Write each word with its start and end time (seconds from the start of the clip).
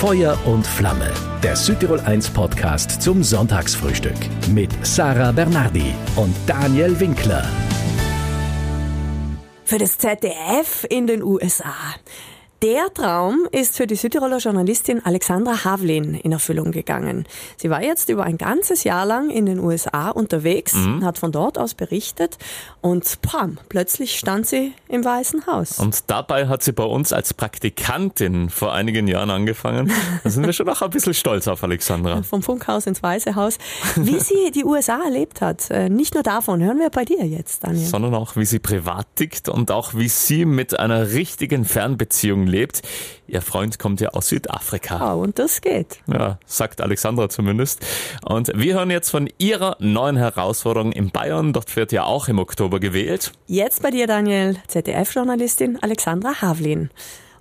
Feuer 0.00 0.38
und 0.44 0.66
Flamme, 0.66 1.10
der 1.42 1.56
Südtirol 1.56 2.00
1 2.00 2.28
Podcast 2.28 3.00
zum 3.00 3.22
Sonntagsfrühstück 3.22 4.18
mit 4.50 4.70
Sarah 4.84 5.32
Bernardi 5.32 5.94
und 6.16 6.36
Daniel 6.46 7.00
Winkler. 7.00 7.42
Für 9.64 9.78
das 9.78 9.96
ZDF 9.96 10.84
in 10.90 11.06
den 11.06 11.22
USA. 11.22 11.72
Der 12.62 12.92
Traum 12.94 13.46
ist 13.52 13.76
für 13.76 13.86
die 13.86 13.96
Südtiroler 13.96 14.38
Journalistin 14.38 15.04
Alexandra 15.04 15.64
Havlin 15.64 16.14
in 16.14 16.32
Erfüllung 16.32 16.72
gegangen. 16.72 17.26
Sie 17.58 17.68
war 17.68 17.82
jetzt 17.82 18.08
über 18.08 18.24
ein 18.24 18.38
ganzes 18.38 18.82
Jahr 18.82 19.04
lang 19.04 19.28
in 19.28 19.44
den 19.44 19.58
USA 19.58 20.08
unterwegs, 20.08 20.72
mhm. 20.72 21.04
hat 21.04 21.18
von 21.18 21.32
dort 21.32 21.58
aus 21.58 21.74
berichtet 21.74 22.38
und 22.80 23.20
pam, 23.20 23.58
plötzlich 23.68 24.18
stand 24.18 24.46
sie 24.46 24.72
im 24.88 25.04
Weißen 25.04 25.46
Haus. 25.46 25.78
Und 25.78 26.10
dabei 26.10 26.48
hat 26.48 26.62
sie 26.62 26.72
bei 26.72 26.84
uns 26.84 27.12
als 27.12 27.34
Praktikantin 27.34 28.48
vor 28.48 28.72
einigen 28.72 29.06
Jahren 29.06 29.28
angefangen. 29.28 29.92
Da 30.24 30.30
sind 30.30 30.46
wir 30.46 30.54
schon 30.54 30.68
auch 30.70 30.80
ein 30.80 30.90
bisschen 30.90 31.12
stolz 31.12 31.48
auf 31.48 31.62
Alexandra. 31.62 32.22
Vom 32.28 32.42
Funkhaus 32.42 32.86
ins 32.86 33.02
Weiße 33.02 33.34
Haus. 33.34 33.58
Wie 33.96 34.18
sie 34.18 34.50
die 34.50 34.64
USA 34.64 35.04
erlebt 35.04 35.42
hat, 35.42 35.70
äh, 35.70 35.90
nicht 35.90 36.14
nur 36.14 36.22
davon, 36.22 36.62
hören 36.62 36.78
wir 36.78 36.88
bei 36.88 37.04
dir 37.04 37.26
jetzt, 37.26 37.64
Daniel. 37.64 37.86
Sondern 37.86 38.14
auch, 38.14 38.34
wie 38.36 38.46
sie 38.46 38.60
privat 38.60 39.06
tickt 39.14 39.50
und 39.50 39.70
auch, 39.70 39.92
wie 39.92 40.08
sie 40.08 40.46
mit 40.46 40.78
einer 40.78 41.12
richtigen 41.12 41.66
Fernbeziehung 41.66 42.45
lebt. 42.46 42.82
Ihr 43.28 43.42
Freund 43.42 43.78
kommt 43.78 44.00
ja 44.00 44.10
aus 44.10 44.28
Südafrika. 44.28 45.14
Oh, 45.14 45.22
und 45.22 45.38
das 45.38 45.60
geht. 45.60 45.98
Ja, 46.06 46.38
sagt 46.46 46.80
Alexandra 46.80 47.28
zumindest. 47.28 47.84
Und 48.24 48.52
wir 48.54 48.74
hören 48.74 48.90
jetzt 48.90 49.10
von 49.10 49.28
ihrer 49.38 49.76
neuen 49.80 50.16
Herausforderung 50.16 50.92
in 50.92 51.10
Bayern. 51.10 51.52
Dort 51.52 51.74
wird 51.76 51.92
ja 51.92 52.04
auch 52.04 52.28
im 52.28 52.38
Oktober 52.38 52.80
gewählt. 52.80 53.32
Jetzt 53.46 53.82
bei 53.82 53.90
dir, 53.90 54.06
Daniel, 54.06 54.56
ZDF-Journalistin 54.68 55.78
Alexandra 55.82 56.40
Havlin. 56.40 56.90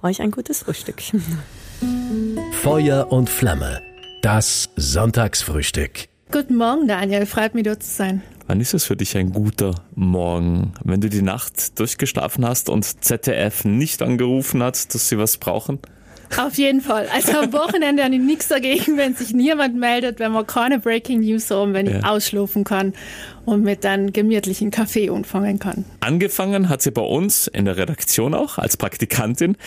Euch 0.02 0.22
ein 0.22 0.32
gutes 0.32 0.64
Frühstück. 0.64 1.02
Feuer 2.62 3.12
und 3.12 3.30
Flamme. 3.30 3.82
Das 4.22 4.70
Sonntagsfrühstück. 4.76 6.08
Guten 6.32 6.56
Morgen, 6.56 6.88
Daniel. 6.88 7.26
Freut 7.26 7.54
mich, 7.54 7.64
dort 7.64 7.84
zu 7.84 7.92
sein. 7.92 8.24
Wann 8.48 8.62
ist 8.62 8.76
es 8.76 8.86
für 8.86 8.96
dich 8.96 9.18
ein 9.18 9.32
guter 9.32 9.74
Morgen? 9.96 10.74
Wenn 10.84 11.02
du 11.02 11.10
die 11.10 11.24
Nacht 11.24 11.80
durchgeschlafen 11.80 12.46
hast 12.46 12.70
und 12.70 13.04
ZDF 13.04 13.66
nicht 13.66 14.04
angerufen 14.04 14.62
hat, 14.62 14.94
dass 14.94 15.10
sie 15.10 15.18
was 15.18 15.38
brauchen? 15.38 15.80
Auf 16.38 16.56
jeden 16.56 16.82
Fall. 16.82 17.08
Also 17.14 17.40
am 17.40 17.54
Wochenende 17.54 18.04
habe 18.04 18.14
ich 18.14 18.22
nichts 18.22 18.48
dagegen, 18.48 18.98
wenn 18.98 19.16
sich 19.16 19.34
niemand 19.34 19.76
meldet, 19.76 20.20
wenn 20.20 20.32
man 20.32 20.46
keine 20.46 20.80
Breaking 20.80 21.22
News 21.22 21.50
haben, 21.50 21.74
wenn 21.74 21.88
ja. 21.88 21.98
ich 21.98 22.06
ausschlafen 22.06 22.64
kann 22.64 22.94
und 23.46 23.64
mit 23.64 23.86
einem 23.86 24.14
gemütlichen 24.14 24.70
Kaffee 24.70 25.10
anfangen 25.10 25.58
kann. 25.58 25.86
Angefangen 26.02 26.70
hat 26.70 26.84
sie 26.84 26.92
bei 26.92 27.02
uns 27.02 27.48
in 27.48 27.66
der 27.66 27.78
Redaktion 27.78 28.34
auch 28.34 28.58
als 28.60 28.78
Praktikantin. 28.78 29.58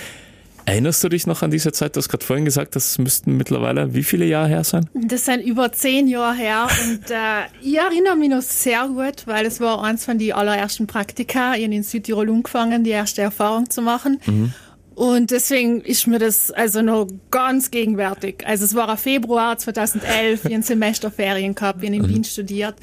Erinnerst 0.68 1.02
du 1.02 1.08
dich 1.08 1.26
noch 1.26 1.40
an 1.40 1.50
diese 1.50 1.72
Zeit? 1.72 1.96
Du 1.96 1.98
hast 1.98 2.10
gerade 2.10 2.26
vorhin 2.26 2.44
gesagt, 2.44 2.76
das 2.76 2.98
müssten 2.98 3.38
mittlerweile 3.38 3.94
wie 3.94 4.02
viele 4.02 4.26
Jahre 4.26 4.48
her 4.48 4.64
sein? 4.64 4.86
Das 4.92 5.24
sind 5.24 5.40
über 5.40 5.72
zehn 5.72 6.08
Jahre 6.08 6.36
her 6.36 6.68
und 6.84 7.10
äh, 7.10 7.46
ich 7.62 7.78
erinnere 7.78 8.16
mich 8.16 8.28
noch 8.28 8.42
sehr 8.42 8.86
gut, 8.86 9.26
weil 9.26 9.46
es 9.46 9.62
war 9.62 9.82
eins 9.82 10.04
von 10.04 10.18
den 10.18 10.34
allerersten 10.34 10.86
Praktika. 10.86 11.54
Ich 11.54 11.64
habe 11.64 11.74
in 11.74 11.82
Südtirol 11.82 12.28
angefangen, 12.28 12.84
die 12.84 12.90
erste 12.90 13.22
Erfahrung 13.22 13.70
zu 13.70 13.80
machen. 13.80 14.20
Mhm. 14.26 14.52
Und 14.94 15.30
deswegen 15.30 15.80
ist 15.80 16.06
mir 16.06 16.18
das 16.18 16.50
also 16.50 16.82
noch 16.82 17.08
ganz 17.30 17.70
gegenwärtig. 17.70 18.46
Also 18.46 18.66
es 18.66 18.74
war 18.74 18.94
Februar 18.98 19.56
2011, 19.56 20.44
ich 20.44 20.54
ein 20.54 20.62
Semesterferien 20.62 21.54
gehabt, 21.54 21.82
ich 21.82 21.88
habe 21.88 21.96
in 21.96 22.02
mhm. 22.02 22.14
Wien 22.14 22.24
studiert 22.24 22.74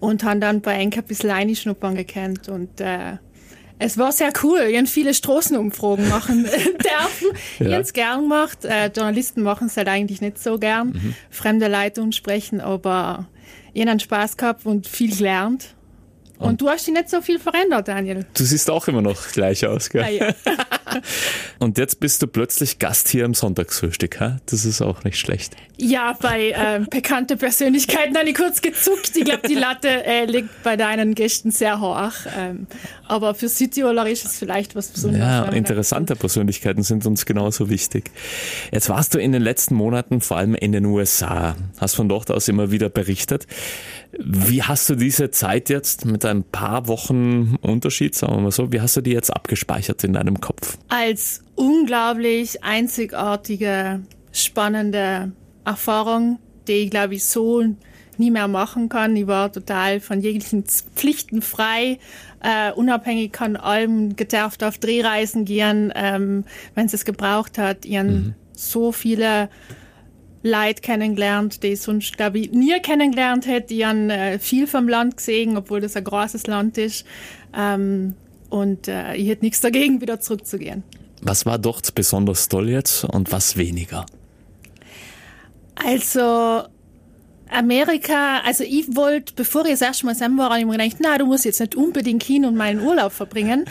und 0.00 0.24
habe 0.24 0.40
dann 0.40 0.62
bei 0.62 0.76
Enke 0.76 1.00
ein 1.00 1.04
bisschen 1.04 1.30
reinschnuppern 1.30 1.94
gekannt 1.94 2.48
und 2.48 2.80
äh, 2.80 3.18
es 3.78 3.98
war 3.98 4.12
sehr 4.12 4.32
cool. 4.42 4.60
Ich 4.70 4.76
habe 4.76 4.86
viele 4.86 5.14
Straßenumfragen 5.14 6.08
machen 6.08 6.44
dürfen. 6.44 7.28
ja. 7.58 7.66
Ich 7.66 7.72
habe 7.72 7.82
es 7.82 7.92
gern 7.92 8.22
gemacht. 8.22 8.64
Äh, 8.64 8.86
Journalisten 8.94 9.42
machen 9.42 9.68
es 9.68 9.76
halt 9.76 9.88
eigentlich 9.88 10.20
nicht 10.20 10.42
so 10.42 10.58
gern. 10.58 10.88
Mhm. 10.88 11.14
Fremde 11.30 11.68
Leute 11.68 12.10
sprechen, 12.12 12.60
aber 12.60 13.26
ich 13.72 13.86
habe 13.86 14.00
Spaß 14.00 14.36
gehabt 14.36 14.66
und 14.66 14.86
viel 14.86 15.16
gelernt. 15.16 15.74
Und, 16.38 16.48
und, 16.48 16.60
du 16.60 16.68
hast 16.68 16.86
dich 16.86 16.94
nicht 16.94 17.10
so 17.10 17.20
viel 17.20 17.38
verändert, 17.38 17.88
Daniel. 17.88 18.24
Du 18.34 18.44
siehst 18.44 18.70
auch 18.70 18.86
immer 18.86 19.02
noch 19.02 19.32
gleich 19.32 19.66
aus, 19.66 19.90
gell? 19.90 20.04
Ah, 20.04 20.08
ja. 20.08 20.34
und 21.58 21.78
jetzt 21.78 21.98
bist 21.98 22.22
du 22.22 22.28
plötzlich 22.28 22.78
Gast 22.78 23.08
hier 23.08 23.24
im 23.24 23.34
Sonntagsfrühstück, 23.34 24.20
ha? 24.20 24.38
Das 24.46 24.64
ist 24.64 24.80
auch 24.80 25.02
nicht 25.02 25.18
schlecht. 25.18 25.56
Ja, 25.78 26.16
bei 26.20 26.50
äh, 26.50 26.80
bekannte 26.90 27.36
Persönlichkeiten 27.36 28.16
habe 28.16 28.28
ich 28.28 28.36
kurz 28.36 28.62
gezuckt. 28.62 29.16
Ich 29.16 29.24
glaube, 29.24 29.48
die 29.48 29.54
Latte 29.54 29.88
äh, 29.88 30.26
liegt 30.26 30.62
bei 30.62 30.76
deinen 30.76 31.14
Gästen 31.14 31.50
sehr 31.50 31.80
hoch. 31.80 32.12
Ähm, 32.36 32.68
aber 33.06 33.34
für 33.34 33.48
Südtiroler 33.48 34.08
ist 34.08 34.24
es 34.24 34.38
vielleicht 34.38 34.76
was 34.76 34.88
Besonderes. 34.88 35.26
Ja, 35.26 35.44
interessante 35.46 36.14
Persönlichkeiten 36.14 36.82
sind 36.82 37.04
uns 37.06 37.26
genauso 37.26 37.70
wichtig. 37.70 38.10
Jetzt 38.70 38.88
warst 38.88 39.14
du 39.14 39.18
in 39.18 39.32
den 39.32 39.42
letzten 39.42 39.74
Monaten 39.74 40.20
vor 40.20 40.36
allem 40.36 40.54
in 40.54 40.72
den 40.72 40.84
USA, 40.84 41.56
hast 41.78 41.96
von 41.96 42.08
dort 42.08 42.30
aus 42.30 42.48
immer 42.48 42.70
wieder 42.70 42.88
berichtet. 42.88 43.46
Wie 44.20 44.62
hast 44.62 44.90
du 44.90 44.96
diese 44.96 45.30
Zeit 45.30 45.68
jetzt 45.70 46.04
mit 46.04 46.24
ein 46.24 46.42
paar 46.42 46.88
Wochen 46.88 47.56
Unterschied, 47.60 48.16
sagen 48.16 48.34
wir 48.34 48.40
mal 48.40 48.50
so, 48.50 48.72
wie 48.72 48.80
hast 48.80 48.96
du 48.96 49.00
die 49.00 49.12
jetzt 49.12 49.30
abgespeichert 49.30 50.02
in 50.02 50.14
deinem 50.14 50.40
Kopf? 50.40 50.76
Als 50.88 51.44
unglaublich 51.54 52.64
einzigartige, 52.64 54.00
spannende 54.32 55.32
Erfahrung, 55.64 56.40
die 56.66 56.72
ich 56.72 56.90
glaube 56.90 57.14
ich 57.14 57.24
so 57.24 57.62
nie 58.18 58.30
mehr 58.30 58.48
machen 58.48 58.88
kann. 58.88 59.14
Ich 59.16 59.26
war 59.26 59.52
total 59.52 60.00
von 60.00 60.20
jeglichen 60.20 60.64
Pflichten 60.64 61.40
frei, 61.40 61.98
äh, 62.40 62.72
unabhängig 62.72 63.36
von 63.36 63.56
allem 63.56 64.16
gedarft 64.16 64.64
auf 64.64 64.78
Drehreisen 64.78 65.44
gehen, 65.44 65.92
ähm, 65.94 66.44
wenn 66.74 66.86
es 66.86 66.94
es 66.94 67.04
gebraucht 67.04 67.58
hat. 67.58 67.86
Ihren 67.86 68.12
mhm. 68.12 68.34
so 68.52 68.90
viele 68.92 69.48
Leute 70.48 70.80
kennengelernt, 70.80 71.62
die 71.62 71.68
ich 71.68 71.80
sonst, 71.80 72.16
glaube 72.16 72.38
ich, 72.38 72.52
nie 72.52 72.78
kennengelernt 72.80 73.46
hätte. 73.46 73.68
Die 73.68 73.86
haben 73.86 74.10
äh, 74.10 74.38
viel 74.38 74.66
vom 74.66 74.88
Land 74.88 75.16
gesehen, 75.16 75.56
obwohl 75.56 75.80
das 75.80 75.96
ein 75.96 76.04
großes 76.04 76.46
Land 76.46 76.78
ist. 76.78 77.04
Ähm, 77.56 78.14
und 78.50 78.88
äh, 78.88 79.14
ich 79.14 79.28
hätte 79.28 79.44
nichts 79.44 79.60
dagegen, 79.60 80.00
wieder 80.00 80.20
zurückzugehen. 80.20 80.82
Was 81.22 81.46
war 81.46 81.58
dort 81.58 81.94
besonders 81.94 82.48
toll 82.48 82.70
jetzt 82.70 83.04
und 83.04 83.32
was 83.32 83.56
weniger? 83.56 84.06
Also 85.74 86.64
Amerika, 87.50 88.40
also 88.44 88.64
ich 88.64 88.94
wollte, 88.94 89.32
bevor 89.34 89.64
ich 89.64 89.72
das 89.72 89.82
erste 89.82 90.06
Mal 90.06 90.14
zusammen 90.14 90.38
war, 90.38 90.50
habe 90.50 90.60
ich 90.60 90.66
mir 90.66 90.76
gedacht, 90.76 90.96
na, 91.00 91.18
du 91.18 91.26
musst 91.26 91.44
jetzt 91.44 91.60
nicht 91.60 91.74
unbedingt 91.74 92.22
hin 92.22 92.44
und 92.44 92.56
meinen 92.56 92.80
Urlaub 92.80 93.12
verbringen. 93.12 93.64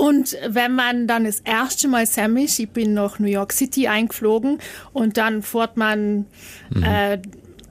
Und 0.00 0.34
wenn 0.48 0.74
man 0.74 1.06
dann 1.06 1.24
das 1.24 1.40
erste 1.40 1.86
Mal 1.86 2.06
Sam 2.06 2.38
ist, 2.38 2.58
ich 2.58 2.70
bin 2.70 2.94
nach 2.94 3.18
New 3.18 3.28
York 3.28 3.52
City 3.52 3.86
eingeflogen 3.86 4.56
und 4.94 5.18
dann 5.18 5.42
fährt 5.42 5.76
man 5.76 6.24
mhm. 6.70 6.82
äh, 6.82 7.18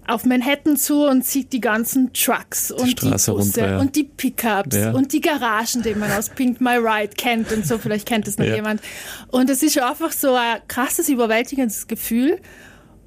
auf 0.06 0.26
Manhattan 0.26 0.78
zu 0.78 1.08
und 1.08 1.26
sieht 1.26 1.52
die 1.54 1.60
ganzen 1.60 2.14
Trucks 2.14 2.68
die 2.68 2.74
und 2.84 2.90
Straße 2.92 3.32
die 3.32 3.38
Busse 3.38 3.62
runter, 3.62 3.72
ja. 3.72 3.80
und 3.80 3.96
die 3.96 4.04
Pickups 4.04 4.76
ja. 4.76 4.92
und 4.92 5.12
die 5.12 5.22
Garagen, 5.22 5.82
die 5.82 5.96
man 5.96 6.12
aus 6.12 6.30
Pink 6.30 6.62
My 6.62 6.76
Ride 6.76 7.16
kennt 7.18 7.52
und 7.52 7.66
so, 7.66 7.80
vielleicht 7.80 8.08
kennt 8.08 8.28
es 8.28 8.38
noch 8.38 8.46
ja. 8.46 8.54
jemand. 8.54 8.82
Und 9.30 9.50
es 9.50 9.64
ist 9.64 9.80
einfach 9.80 10.12
so 10.12 10.36
ein 10.36 10.60
krasses, 10.68 11.10
überwältigendes 11.10 11.88
Gefühl. 11.88 12.40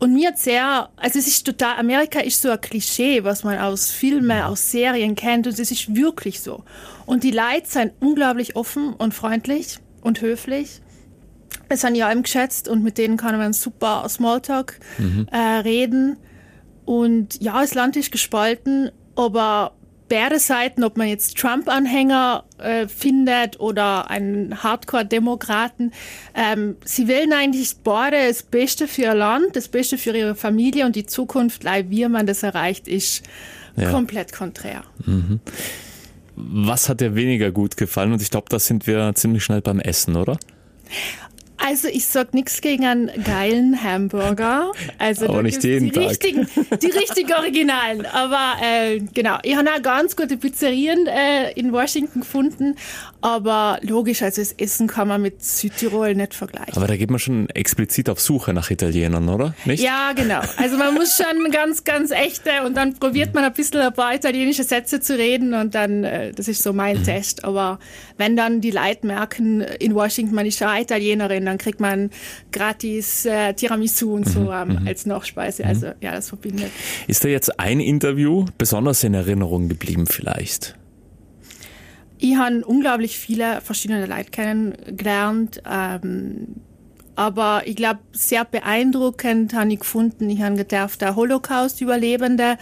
Und 0.03 0.15
mir 0.15 0.31
hat 0.31 0.39
sehr, 0.41 0.89
also 0.97 1.21
es 1.21 1.29
ist 1.29 1.45
total, 1.47 1.79
Amerika 1.79 2.19
ist 2.19 2.43
so 2.43 2.51
ein 2.51 2.61
Klischee, 2.61 3.23
was 3.23 3.45
man 3.45 3.57
aus 3.59 3.93
Filmen, 3.93 4.39
mhm. 4.39 4.47
aus 4.47 4.73
Serien 4.73 5.15
kennt 5.15 5.47
und 5.47 5.57
es 5.57 5.71
ist 5.71 5.95
wirklich 5.95 6.41
so. 6.41 6.65
Und 7.07 7.23
die 7.23 7.31
Leute 7.31 7.69
sind 7.69 7.93
unglaublich 8.01 8.57
offen 8.57 8.95
und 8.95 9.15
freundlich 9.15 9.79
und 10.01 10.21
höflich. 10.21 10.81
Es 11.69 11.83
sind 11.83 11.95
ja 11.95 12.09
allem 12.09 12.25
geschätzt 12.25 12.67
und 12.67 12.83
mit 12.83 12.99
denen 12.99 13.17
kann 13.17 13.39
man 13.39 13.53
super 13.53 14.05
Smalltalk 14.09 14.81
mhm. 14.99 15.29
äh, 15.31 15.39
reden. 15.39 16.17
Und 16.85 17.41
ja, 17.41 17.61
das 17.61 17.75
Land 17.75 17.97
ist 17.97 18.11
gespalten, 18.11 18.91
aber 19.15 19.73
beide 20.13 20.39
Seiten, 20.39 20.85
ob 20.85 20.99
man 20.99 21.09
jetzt 21.09 21.39
Trump-Anhänger 21.39 22.45
äh, 22.59 22.87
findet 22.87 23.59
oder 23.59 24.11
einen 24.11 24.63
Hardcore-Demokraten, 24.63 25.93
ähm, 26.35 26.77
sie 26.85 27.09
wollen 27.09 27.33
eigentlich 27.33 27.77
beide 27.83 28.29
das 28.29 28.43
Beste 28.43 28.87
für 28.89 29.03
ihr 29.03 29.15
Land, 29.15 29.57
das 29.57 29.69
Beste 29.69 29.97
für 29.97 30.15
ihre 30.15 30.35
Familie 30.35 30.85
und 30.85 30.97
die 30.97 31.07
Zukunft, 31.07 31.65
wie 31.65 32.07
man 32.09 32.27
das 32.27 32.43
erreicht, 32.43 32.89
ist 32.89 33.23
ja. 33.77 33.91
komplett 33.91 34.33
konträr. 34.35 34.83
Mhm. 35.07 35.41
Was 36.37 36.91
hat 36.91 37.01
dir 37.01 37.15
weniger 37.15 37.51
gut 37.51 37.79
gefallen? 37.79 38.13
Und 38.13 38.21
ich 38.21 38.31
glaube, 38.31 38.47
da 38.51 38.59
sind 38.59 38.87
wir 38.87 39.15
ziemlich 39.15 39.43
schnell 39.43 39.63
beim 39.63 39.81
Essen, 39.81 40.17
oder? 40.17 40.39
Also 41.65 41.89
ich 41.89 42.07
sag 42.07 42.35
nichts 42.35 42.61
gegen 42.61 42.85
einen 42.85 43.11
geilen 43.25 43.83
Hamburger. 43.83 44.73
Also 44.99 45.29
Aber 45.29 45.43
nicht 45.43 45.63
jeden 45.63 45.87
die 45.87 45.93
Tag. 45.93 46.11
Richtigen, 46.11 46.49
die 46.83 46.87
richtigen 46.87 47.33
Originalen. 47.33 48.05
Aber 48.07 48.57
äh, 48.63 48.99
genau, 49.15 49.39
ich 49.43 49.55
habe 49.55 49.71
auch 49.71 49.83
ganz 49.83 50.17
gute 50.17 50.37
Pizzerien 50.37 51.07
äh, 51.07 51.53
in 51.53 51.73
Washington 51.73 52.21
gefunden. 52.21 52.77
Aber 53.21 53.79
logisch, 53.83 54.23
also 54.23 54.41
das 54.41 54.53
Essen 54.55 54.89
kann 54.89 55.07
man 55.07 55.23
mit 55.23 55.45
Südtirol 55.45 56.15
nicht 56.17 56.35
vergleichen. 56.35 56.75
Aber 56.75 56.89
da 56.89 56.97
geht 56.97 57.11
man 57.11 57.21
schon 57.21 57.49
explizit 57.51 58.09
auf 58.09 58.21
Suche 58.21 58.53
nach 58.53 58.71
Italienern, 58.71 59.29
oder? 59.29 59.55
Nicht? 59.65 59.83
Ja, 59.83 60.13
genau. 60.15 60.41
Also 60.57 60.77
man 60.77 60.95
muss 60.95 61.17
schon 61.17 61.51
ganz, 61.53 61.85
ganz 61.85 62.11
echte 62.11 62.65
und 62.67 62.77
dann 62.77 62.95
probiert 62.95 63.35
man 63.35 63.45
ein 63.45 63.53
bisschen 63.53 63.81
ein 63.81 63.93
paar 63.93 64.15
italienische 64.15 64.65
Sätze 64.65 65.01
zu 65.01 65.17
reden 65.17 65.55
und 65.55 65.77
dann, 65.77 66.03
äh, 66.03 66.33
das 66.33 66.49
ist 66.49 66.65
so 66.65 66.73
mein 66.73 66.99
mhm. 66.99 67.05
Test. 67.05 67.45
Aber 67.45 67.79
wenn 68.17 68.37
dann 68.37 68.61
die 68.61 68.73
Leute 68.73 69.07
merken, 69.07 69.61
in 69.61 69.95
Washington 69.95 70.35
man 70.35 70.47
ist 70.47 70.59
schon 70.59 70.69
Italienerin, 70.69 71.47
dann 71.53 71.59
kriegt 71.59 71.81
man 71.81 72.11
gratis 72.51 73.27
äh, 73.27 73.53
Tiramisu 73.55 74.15
und 74.15 74.29
so 74.29 74.41
Mhm, 74.41 74.53
ähm, 74.53 74.87
als 74.87 75.07
Nachspeise. 75.07 75.65
Also 75.65 75.89
ja, 76.01 76.13
das 76.13 76.29
verbindet. 76.29 76.71
Ist 77.07 77.25
da 77.25 77.29
jetzt 77.29 77.61
ein 77.61 77.81
Interview 77.81 78.47
besonders 78.59 79.05
in 79.05 79.15
Erinnerung 79.15 79.69
geblieben 79.69 80.07
vielleicht? 80.07 80.77
Ich 82.19 82.37
habe 82.37 82.65
unglaublich 82.65 83.19
viele 83.19 83.61
verschiedene 83.61 84.07
Leute 84.07 84.31
kennengelernt. 84.31 85.63
Ähm, 85.71 86.49
aber 87.15 87.63
ich 87.67 87.77
glaube, 87.77 88.01
sehr 88.13 88.45
beeindruckend 88.45 89.55
habe 89.55 89.73
ich 89.73 89.81
gefunden, 89.81 90.31
ich 90.31 90.41
habe 90.41 90.57
gedacht, 90.57 91.01
der 91.01 91.15
Holocaust-Überlebende 91.15 92.57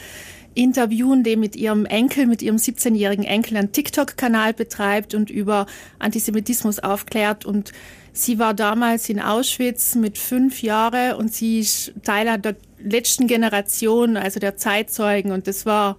interviewen, 0.54 1.22
die 1.22 1.36
mit 1.36 1.54
ihrem 1.54 1.86
Enkel, 1.86 2.26
mit 2.26 2.42
ihrem 2.42 2.56
17-jährigen 2.56 3.24
Enkel 3.24 3.56
einen 3.56 3.70
TikTok-Kanal 3.70 4.52
betreibt 4.52 5.14
und 5.14 5.30
über 5.30 5.66
Antisemitismus 6.00 6.80
aufklärt. 6.80 7.44
Und 7.44 7.72
sie 8.12 8.38
war 8.38 8.54
damals 8.54 9.08
in 9.08 9.20
Auschwitz 9.20 9.94
mit 9.94 10.18
fünf 10.18 10.62
Jahren 10.62 11.16
und 11.16 11.32
sie 11.32 11.60
ist 11.60 11.92
Teil 12.02 12.38
der 12.38 12.56
letzten 12.82 13.26
Generation, 13.26 14.16
also 14.16 14.40
der 14.40 14.56
Zeitzeugen. 14.56 15.32
Und 15.32 15.46
das 15.46 15.66
war 15.66 15.96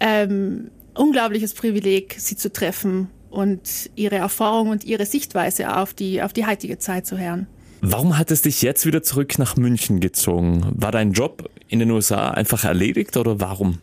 ähm, 0.00 0.70
unglaubliches 0.94 1.54
Privileg, 1.54 2.16
sie 2.18 2.36
zu 2.36 2.52
treffen 2.52 3.08
und 3.30 3.90
ihre 3.94 4.16
Erfahrung 4.16 4.70
und 4.70 4.84
ihre 4.84 5.06
Sichtweise 5.06 5.76
auf 5.76 5.94
die, 5.94 6.22
auf 6.22 6.32
die 6.32 6.46
heutige 6.46 6.78
Zeit 6.78 7.06
zu 7.06 7.18
hören. 7.18 7.46
Warum 7.82 8.18
hat 8.18 8.30
es 8.30 8.42
dich 8.42 8.62
jetzt 8.62 8.86
wieder 8.86 9.02
zurück 9.02 9.38
nach 9.38 9.56
München 9.56 10.00
gezogen? 10.00 10.66
War 10.74 10.90
dein 10.90 11.12
Job 11.12 11.50
in 11.68 11.78
den 11.78 11.90
USA 11.90 12.30
einfach 12.30 12.64
erledigt 12.64 13.16
oder 13.16 13.38
warum? 13.40 13.78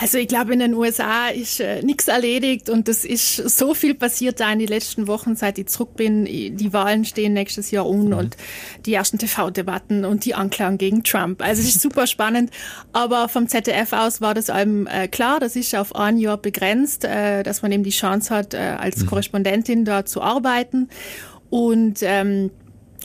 Also 0.00 0.16
ich 0.18 0.28
glaube, 0.28 0.52
in 0.52 0.60
den 0.60 0.74
USA 0.74 1.26
ist 1.26 1.58
äh, 1.58 1.82
nichts 1.82 2.06
erledigt 2.06 2.70
und 2.70 2.88
es 2.88 3.04
ist 3.04 3.34
so 3.34 3.74
viel 3.74 3.94
passiert 3.94 4.38
da 4.38 4.52
in 4.52 4.60
den 4.60 4.68
letzten 4.68 5.08
Wochen, 5.08 5.34
seit 5.34 5.58
ich 5.58 5.66
zurück 5.66 5.96
bin. 5.96 6.24
Die 6.24 6.72
Wahlen 6.72 7.04
stehen 7.04 7.32
nächstes 7.32 7.72
Jahr 7.72 7.84
um 7.84 8.06
mhm. 8.06 8.12
und 8.12 8.36
die 8.86 8.94
ersten 8.94 9.18
TV-Debatten 9.18 10.04
und 10.04 10.24
die 10.24 10.36
Anklagen 10.36 10.78
gegen 10.78 11.02
Trump. 11.02 11.42
Also 11.42 11.62
es 11.62 11.68
ist 11.68 11.80
super 11.80 12.06
spannend, 12.06 12.52
aber 12.92 13.28
vom 13.28 13.48
ZDF 13.48 13.92
aus 13.92 14.20
war 14.20 14.34
das 14.34 14.50
allem 14.50 14.86
äh, 14.86 15.08
klar, 15.08 15.40
das 15.40 15.56
ist 15.56 15.74
auf 15.74 15.96
ein 15.96 16.16
Jahr 16.16 16.36
begrenzt, 16.36 17.04
äh, 17.04 17.42
dass 17.42 17.62
man 17.62 17.72
eben 17.72 17.82
die 17.82 17.90
Chance 17.90 18.32
hat, 18.32 18.54
äh, 18.54 18.76
als 18.78 18.98
mhm. 18.98 19.06
Korrespondentin 19.06 19.84
da 19.84 20.06
zu 20.06 20.22
arbeiten 20.22 20.90
und 21.50 21.98
ähm, 22.02 22.52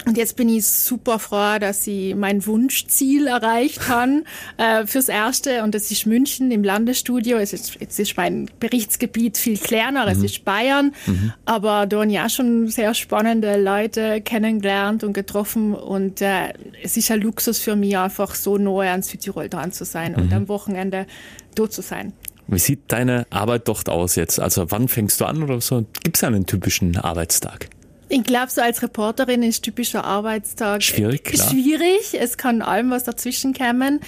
und 0.05 0.17
jetzt 0.17 0.35
bin 0.35 0.49
ich 0.49 0.65
super 0.67 1.17
froh, 1.17 1.59
dass 1.59 1.87
ich 1.87 2.13
mein 2.15 2.45
Wunschziel 2.45 3.27
erreicht 3.27 3.87
habe 3.87 4.23
äh, 4.57 4.85
fürs 4.85 5.07
Erste. 5.07 5.63
Und 5.63 5.73
das 5.75 5.91
ist 5.91 6.05
München 6.05 6.51
im 6.51 6.63
Landesstudio. 6.63 7.37
Es 7.37 7.53
ist, 7.53 7.79
jetzt 7.79 7.99
ist 7.99 8.17
mein 8.17 8.49
Berichtsgebiet 8.59 9.37
viel 9.37 9.57
kleiner, 9.57 10.05
mhm. 10.05 10.11
es 10.11 10.23
ist 10.23 10.43
Bayern. 10.43 10.93
Mhm. 11.05 11.33
Aber 11.45 11.85
da 11.85 12.01
habe 12.01 12.11
ich 12.11 12.19
auch 12.19 12.29
schon 12.29 12.67
sehr 12.67 12.93
spannende 12.93 13.61
Leute 13.61 14.21
kennengelernt 14.21 15.03
und 15.03 15.13
getroffen. 15.13 15.73
Und 15.73 16.21
äh, 16.21 16.53
es 16.81 16.97
ist 16.97 17.09
ein 17.11 17.21
Luxus 17.21 17.59
für 17.59 17.75
mich, 17.75 17.97
einfach 17.97 18.35
so 18.35 18.57
nahe 18.57 18.89
an 18.89 19.03
Südtirol 19.03 19.47
dran 19.47 19.71
zu 19.71 19.85
sein 19.85 20.13
mhm. 20.13 20.17
und 20.17 20.33
am 20.33 20.47
Wochenende 20.49 21.05
dort 21.55 21.71
zu 21.71 21.81
sein. 21.81 22.13
Wie 22.47 22.59
sieht 22.59 22.79
deine 22.89 23.25
Arbeit 23.29 23.69
dort 23.69 23.87
aus 23.87 24.15
jetzt? 24.15 24.39
Also 24.39 24.69
wann 24.69 24.89
fängst 24.89 25.21
du 25.21 25.25
an 25.25 25.43
oder 25.43 25.61
so? 25.61 25.85
Gibt 26.03 26.17
es 26.17 26.23
einen 26.25 26.45
typischen 26.45 26.97
Arbeitstag? 26.97 27.69
Ich 28.13 28.23
glaube, 28.23 28.51
so 28.51 28.61
als 28.61 28.83
Reporterin 28.83 29.41
ist 29.41 29.63
typischer 29.63 30.03
Arbeitstag 30.05 30.83
schwierig. 30.83 31.23
Klar. 31.23 31.49
Schwierig. 31.49 32.13
Es 32.13 32.37
kann 32.37 32.61
allem 32.61 32.91
was 32.91 33.05
dazwischen 33.05 33.55
kommen. 33.55 34.01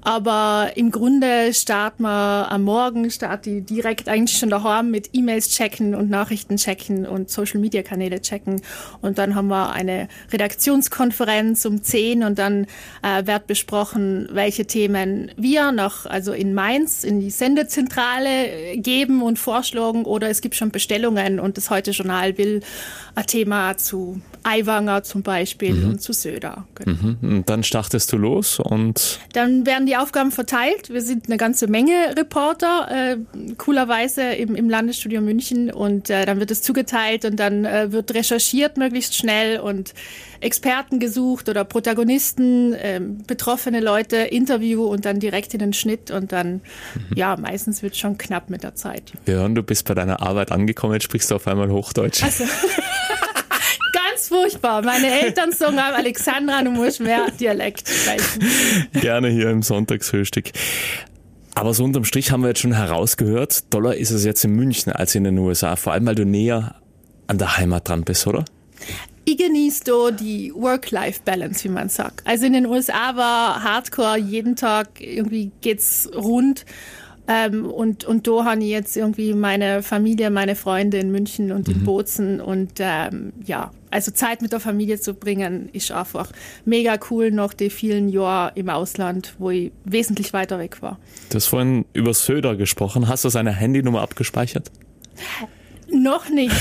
Aber 0.00 0.70
im 0.76 0.90
Grunde 0.90 1.52
starten 1.52 2.04
wir 2.04 2.50
am 2.50 2.62
Morgen, 2.62 3.10
starte 3.10 3.50
ich 3.50 3.66
direkt 3.66 4.08
eigentlich 4.08 4.38
schon 4.38 4.48
daheim 4.48 4.90
mit 4.90 5.10
E-Mails 5.12 5.50
checken 5.50 5.94
und 5.94 6.08
Nachrichten 6.08 6.56
checken 6.56 7.06
und 7.06 7.28
Social 7.28 7.60
Media 7.60 7.82
Kanäle 7.82 8.22
checken. 8.22 8.62
Und 9.02 9.18
dann 9.18 9.34
haben 9.34 9.48
wir 9.48 9.72
eine 9.72 10.08
Redaktionskonferenz 10.32 11.66
um 11.66 11.82
10 11.82 12.24
und 12.24 12.38
dann 12.38 12.66
äh, 13.02 13.26
wird 13.26 13.46
besprochen, 13.46 14.26
welche 14.32 14.64
Themen 14.64 15.32
wir 15.36 15.70
noch, 15.70 16.06
also 16.06 16.32
in 16.32 16.54
Mainz, 16.54 17.04
in 17.04 17.20
die 17.20 17.30
Sendezentrale 17.30 18.78
geben 18.78 19.20
und 19.20 19.38
vorschlagen 19.38 20.06
oder 20.06 20.30
es 20.30 20.40
gibt 20.40 20.54
schon 20.54 20.70
Bestellungen 20.70 21.38
und 21.38 21.58
das 21.58 21.68
Heute 21.68 21.90
Journal 21.90 22.38
will 22.38 22.62
ein 23.14 23.26
Thema 23.26 23.49
zu 23.76 24.20
Aiwanger 24.42 25.02
zum 25.02 25.22
Beispiel 25.22 25.74
mhm. 25.74 25.90
und 25.90 26.02
zu 26.02 26.12
Söder. 26.12 26.66
Genau. 26.74 26.96
Mhm. 27.02 27.16
Und 27.22 27.50
dann 27.50 27.62
startest 27.62 28.12
du 28.12 28.16
los 28.16 28.58
und? 28.58 29.20
Dann 29.32 29.66
werden 29.66 29.86
die 29.86 29.96
Aufgaben 29.96 30.30
verteilt. 30.30 30.90
Wir 30.90 31.02
sind 31.02 31.26
eine 31.26 31.36
ganze 31.36 31.66
Menge 31.66 32.16
Reporter, 32.16 32.88
äh, 32.90 33.16
coolerweise 33.56 34.22
im, 34.22 34.54
im 34.54 34.70
Landesstudio 34.70 35.20
München 35.20 35.70
und 35.70 36.10
äh, 36.10 36.24
dann 36.24 36.40
wird 36.40 36.50
es 36.50 36.62
zugeteilt 36.62 37.24
und 37.24 37.36
dann 37.36 37.64
äh, 37.64 37.92
wird 37.92 38.14
recherchiert 38.14 38.76
möglichst 38.76 39.16
schnell 39.16 39.60
und 39.60 39.94
Experten 40.40 41.00
gesucht 41.00 41.48
oder 41.50 41.64
Protagonisten, 41.64 42.72
äh, 42.72 43.00
betroffene 43.26 43.80
Leute, 43.80 44.16
Interview 44.16 44.84
und 44.84 45.04
dann 45.04 45.20
direkt 45.20 45.52
in 45.52 45.60
den 45.60 45.72
Schnitt 45.74 46.10
und 46.10 46.32
dann, 46.32 46.54
mhm. 46.54 47.16
ja, 47.16 47.36
meistens 47.36 47.82
wird 47.82 47.92
es 47.92 47.98
schon 47.98 48.16
knapp 48.16 48.48
mit 48.48 48.62
der 48.62 48.74
Zeit. 48.74 49.12
Wir 49.26 49.34
hören, 49.34 49.54
du 49.54 49.62
bist 49.62 49.86
bei 49.86 49.94
deiner 49.94 50.22
Arbeit 50.22 50.50
angekommen, 50.50 50.94
jetzt 50.94 51.04
sprichst 51.04 51.30
du 51.30 51.34
auf 51.34 51.46
einmal 51.46 51.70
Hochdeutsch. 51.70 52.22
Also. 52.22 52.44
ganz 54.20 54.28
furchtbar. 54.28 54.82
Meine 54.82 55.10
Eltern 55.22 55.52
sagen 55.52 55.78
auch, 55.78 55.94
Alexandra, 55.96 56.62
du 56.62 56.70
musst 56.70 57.00
mehr 57.00 57.30
Dialekt 57.30 57.88
sprechen. 57.88 58.44
Gerne 59.00 59.28
hier 59.28 59.50
im 59.50 59.62
Sonntagsfrühstück. 59.62 60.50
Aber 61.54 61.72
so 61.74 61.84
unterm 61.84 62.04
Strich 62.04 62.30
haben 62.30 62.42
wir 62.42 62.48
jetzt 62.48 62.60
schon 62.60 62.74
herausgehört, 62.74 63.72
doller 63.72 63.96
ist 63.96 64.10
es 64.10 64.24
jetzt 64.24 64.44
in 64.44 64.54
München 64.54 64.92
als 64.92 65.14
in 65.14 65.24
den 65.24 65.38
USA, 65.38 65.76
vor 65.76 65.92
allem 65.92 66.06
weil 66.06 66.14
du 66.14 66.24
näher 66.24 66.76
an 67.26 67.38
der 67.38 67.56
Heimat 67.56 67.88
dran 67.88 68.02
bist, 68.02 68.26
oder? 68.26 68.44
Ich 69.24 69.36
genieße 69.36 69.84
da 69.84 70.10
die 70.10 70.52
Work-Life-Balance, 70.54 71.64
wie 71.64 71.68
man 71.68 71.88
sagt. 71.88 72.26
Also 72.26 72.46
in 72.46 72.52
den 72.52 72.66
USA 72.66 73.16
war 73.16 73.62
Hardcore 73.62 74.18
jeden 74.18 74.56
Tag, 74.56 75.00
irgendwie 75.00 75.50
geht's 75.60 76.08
rund. 76.14 76.64
Ähm, 77.32 77.66
und, 77.66 78.04
und 78.04 78.26
da 78.26 78.44
habe 78.44 78.60
ich 78.60 78.70
jetzt 78.70 78.96
irgendwie 78.96 79.34
meine 79.34 79.84
Familie, 79.84 80.30
meine 80.30 80.56
Freunde 80.56 80.98
in 80.98 81.12
München 81.12 81.52
und 81.52 81.68
in 81.68 81.80
mhm. 81.80 81.84
Bozen. 81.84 82.40
Und 82.40 82.72
ähm, 82.80 83.32
ja, 83.44 83.70
also 83.92 84.10
Zeit 84.10 84.42
mit 84.42 84.50
der 84.50 84.58
Familie 84.58 85.00
zu 85.00 85.14
bringen, 85.14 85.68
ist 85.72 85.92
einfach 85.92 86.32
mega 86.64 86.98
cool 87.08 87.30
nach 87.30 87.54
den 87.54 87.70
vielen 87.70 88.08
Jahren 88.08 88.50
im 88.56 88.68
Ausland, 88.68 89.36
wo 89.38 89.50
ich 89.50 89.70
wesentlich 89.84 90.32
weiter 90.32 90.58
weg 90.58 90.82
war. 90.82 90.98
Du 91.28 91.36
hast 91.36 91.46
vorhin 91.46 91.84
über 91.92 92.14
Söder 92.14 92.56
gesprochen. 92.56 93.06
Hast 93.06 93.24
du 93.24 93.28
seine 93.28 93.52
Handynummer 93.52 94.00
abgespeichert? 94.00 94.72
Noch 95.92 96.28
nicht. 96.28 96.54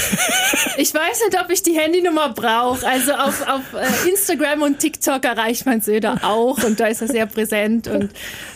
Ich 0.78 0.94
weiß 0.94 1.22
nicht, 1.28 1.40
ob 1.42 1.52
ich 1.52 1.62
die 1.62 1.74
Handynummer 1.74 2.30
brauche. 2.30 2.88
Also 2.88 3.14
auf, 3.14 3.48
auf 3.48 3.62
äh, 3.74 4.10
Instagram 4.10 4.62
und 4.62 4.80
TikTok 4.80 5.24
erreicht 5.24 5.66
man 5.66 5.82
Söder 5.82 6.20
auch 6.24 6.64
und 6.64 6.80
da 6.80 6.88
ist 6.88 7.02
er 7.02 7.08
sehr 7.08 7.26
präsent. 7.26 7.88
Und 7.88 8.10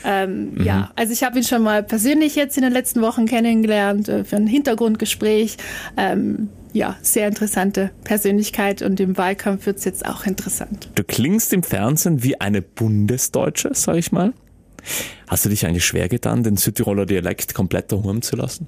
ähm, 0.03 0.53
mhm. 0.55 0.63
ja, 0.63 0.91
also 0.95 1.13
ich 1.13 1.23
habe 1.23 1.37
ihn 1.37 1.43
schon 1.43 1.63
mal 1.63 1.83
persönlich 1.83 2.35
jetzt 2.35 2.57
in 2.57 2.63
den 2.63 2.73
letzten 2.73 3.01
Wochen 3.01 3.25
kennengelernt 3.25 4.09
äh, 4.09 4.23
für 4.23 4.37
ein 4.37 4.47
Hintergrundgespräch. 4.47 5.57
Ähm, 5.97 6.49
ja, 6.73 6.97
sehr 7.01 7.27
interessante 7.27 7.91
Persönlichkeit 8.03 8.81
und 8.81 8.99
im 8.99 9.15
Wahlkampf 9.17 9.67
wird 9.67 9.77
es 9.77 9.85
jetzt 9.85 10.05
auch 10.05 10.25
interessant. 10.25 10.89
Du 10.95 11.03
klingst 11.03 11.53
im 11.53 11.61
Fernsehen 11.61 12.23
wie 12.23 12.41
eine 12.41 12.61
Bundesdeutsche, 12.63 13.71
sag 13.73 13.97
ich 13.97 14.11
mal. 14.11 14.33
Hast 15.27 15.45
du 15.45 15.49
dich 15.49 15.65
eigentlich 15.65 15.85
schwer 15.85 16.09
getan, 16.09 16.43
den 16.43 16.57
Südtiroler 16.57 17.05
Dialekt 17.05 17.53
komplett 17.53 17.91
daheim 17.91 18.21
zu 18.21 18.35
lassen? 18.35 18.67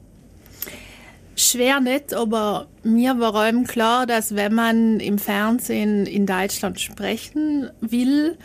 Schwer 1.36 1.82
nicht, 1.82 2.14
aber 2.14 2.68
mir 2.84 3.20
war 3.20 3.36
allem 3.36 3.66
klar, 3.66 4.06
dass 4.06 4.36
wenn 4.36 4.54
man 4.54 5.00
im 5.00 5.18
Fernsehen 5.18 6.06
in 6.06 6.26
Deutschland 6.26 6.80
sprechen 6.80 7.70
will, 7.82 8.38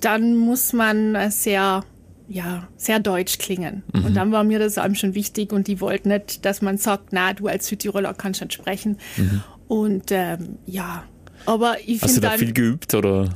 dann 0.00 0.36
muss 0.36 0.72
man 0.72 1.30
sehr, 1.30 1.84
ja, 2.28 2.68
sehr 2.76 3.00
deutsch 3.00 3.38
klingen. 3.38 3.82
Mhm. 3.92 4.04
Und 4.06 4.14
dann 4.14 4.32
war 4.32 4.44
mir 4.44 4.58
das 4.58 4.78
allem 4.78 4.94
schon 4.94 5.14
wichtig 5.14 5.52
und 5.52 5.66
die 5.66 5.80
wollten 5.80 6.08
nicht, 6.08 6.44
dass 6.44 6.62
man 6.62 6.78
sagt, 6.78 7.12
na, 7.12 7.34
du 7.34 7.48
als 7.48 7.66
Südtiroler 7.66 8.14
kannst 8.14 8.40
nicht 8.40 8.54
sprechen. 8.54 8.98
Mhm. 9.16 9.42
Und 9.68 10.10
ähm, 10.10 10.58
ja, 10.66 11.04
aber 11.46 11.76
ich 11.80 12.00
finde. 12.00 12.04
Hast 12.04 12.16
du 12.16 12.20
da 12.20 12.30
viel 12.32 12.52
geübt 12.52 12.94
oder? 12.94 13.28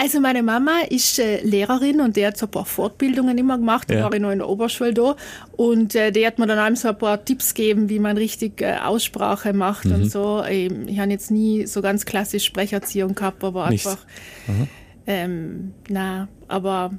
Also 0.00 0.20
meine 0.20 0.44
Mama 0.44 0.82
ist 0.88 1.18
äh, 1.18 1.40
Lehrerin 1.42 2.00
und 2.00 2.16
die 2.16 2.24
hat 2.24 2.36
so 2.36 2.46
ein 2.46 2.52
paar 2.52 2.64
Fortbildungen 2.64 3.36
immer 3.36 3.58
gemacht. 3.58 3.90
Da 3.90 3.94
ja. 3.94 4.04
war 4.04 4.14
ich 4.14 4.20
noch 4.20 4.30
in 4.30 4.38
der 4.38 4.48
Oberschule 4.48 4.94
da. 4.94 5.16
Und 5.56 5.96
äh, 5.96 6.12
die 6.12 6.24
hat 6.24 6.38
mir 6.38 6.46
dann 6.46 6.72
auch 6.72 6.76
so 6.76 6.90
ein 6.90 6.98
paar 6.98 7.24
Tipps 7.24 7.52
gegeben, 7.52 7.88
wie 7.88 7.98
man 7.98 8.16
richtig 8.16 8.62
äh, 8.62 8.76
Aussprache 8.76 9.52
macht 9.52 9.86
mhm. 9.86 9.94
und 9.94 10.10
so. 10.10 10.44
Ähm, 10.46 10.86
ich 10.86 11.00
habe 11.00 11.10
jetzt 11.10 11.32
nie 11.32 11.66
so 11.66 11.82
ganz 11.82 12.04
klassisch 12.04 12.44
Sprecherziehung 12.44 13.16
gehabt, 13.16 13.42
aber 13.42 13.70
Nicht. 13.70 13.88
einfach. 13.88 14.06
Mhm. 14.46 14.68
Ähm, 15.08 15.74
na, 15.88 16.28
aber 16.46 16.92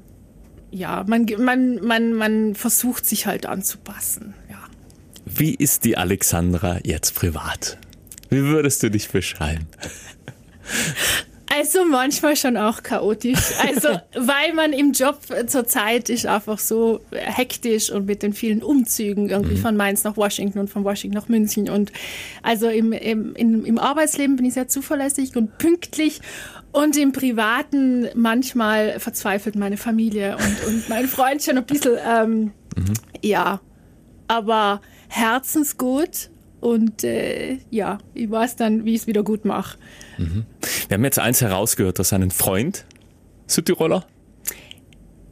ja, 0.69 1.05
man, 1.07 1.25
man, 1.37 1.75
man, 1.75 2.13
man 2.13 2.53
versucht 2.53 3.05
sich 3.05 3.27
halt 3.27 3.45
anzupassen. 3.45 4.33
Ja. 4.49 4.59
Wie 5.25 5.55
ist 5.55 5.85
die 5.85 5.95
Alexandra 5.95 6.79
jetzt 6.83 7.15
privat? 7.15 7.77
Wie 8.29 8.43
würdest 8.43 8.83
du 8.83 8.91
dich 8.91 9.07
beschreiben? 9.07 9.67
Also 11.59 11.83
manchmal 11.83 12.37
schon 12.37 12.55
auch 12.55 12.83
chaotisch. 12.83 13.51
Also 13.67 13.89
weil 14.15 14.53
man 14.53 14.71
im 14.71 14.93
Job 14.93 15.19
zurzeit 15.47 16.09
ist 16.09 16.25
einfach 16.25 16.57
so 16.57 17.01
hektisch 17.11 17.91
und 17.91 18.05
mit 18.05 18.23
den 18.23 18.31
vielen 18.31 18.63
Umzügen 18.63 19.29
irgendwie 19.29 19.55
mhm. 19.55 19.61
von 19.61 19.75
Mainz 19.75 20.05
nach 20.05 20.15
Washington 20.15 20.59
und 20.59 20.69
von 20.69 20.85
Washington 20.85 21.17
nach 21.17 21.27
München. 21.27 21.69
Und 21.69 21.91
also 22.43 22.69
im, 22.69 22.93
im, 22.93 23.35
im 23.35 23.77
Arbeitsleben 23.77 24.37
bin 24.37 24.45
ich 24.45 24.53
sehr 24.53 24.69
zuverlässig 24.69 25.35
und 25.35 25.57
pünktlich. 25.57 26.21
Und 26.71 26.95
im 26.95 27.11
Privaten 27.11 28.07
manchmal 28.15 28.99
verzweifelt 29.01 29.55
meine 29.55 29.75
Familie 29.75 30.37
und, 30.37 30.67
und 30.67 30.89
mein 30.89 31.07
Freund 31.07 31.43
schon 31.43 31.57
ein 31.57 31.65
bisschen, 31.65 31.97
ähm, 32.07 32.39
mhm. 32.77 32.93
ja, 33.21 33.59
aber 34.27 34.79
herzensgut 35.09 36.29
und 36.61 37.03
äh, 37.03 37.57
ja, 37.69 37.97
ich 38.13 38.29
weiß 38.29 38.55
dann, 38.55 38.85
wie 38.85 38.93
ich 38.93 39.01
es 39.01 39.07
wieder 39.07 39.23
gut 39.23 39.45
mache. 39.45 39.77
Mhm. 40.19 40.45
Wir 40.87 40.95
haben 40.95 41.03
jetzt 41.03 41.19
eins 41.19 41.41
herausgehört, 41.41 41.99
dass 41.99 42.13
einen 42.13 42.31
Freund, 42.31 42.85
Südtiroler? 43.47 44.05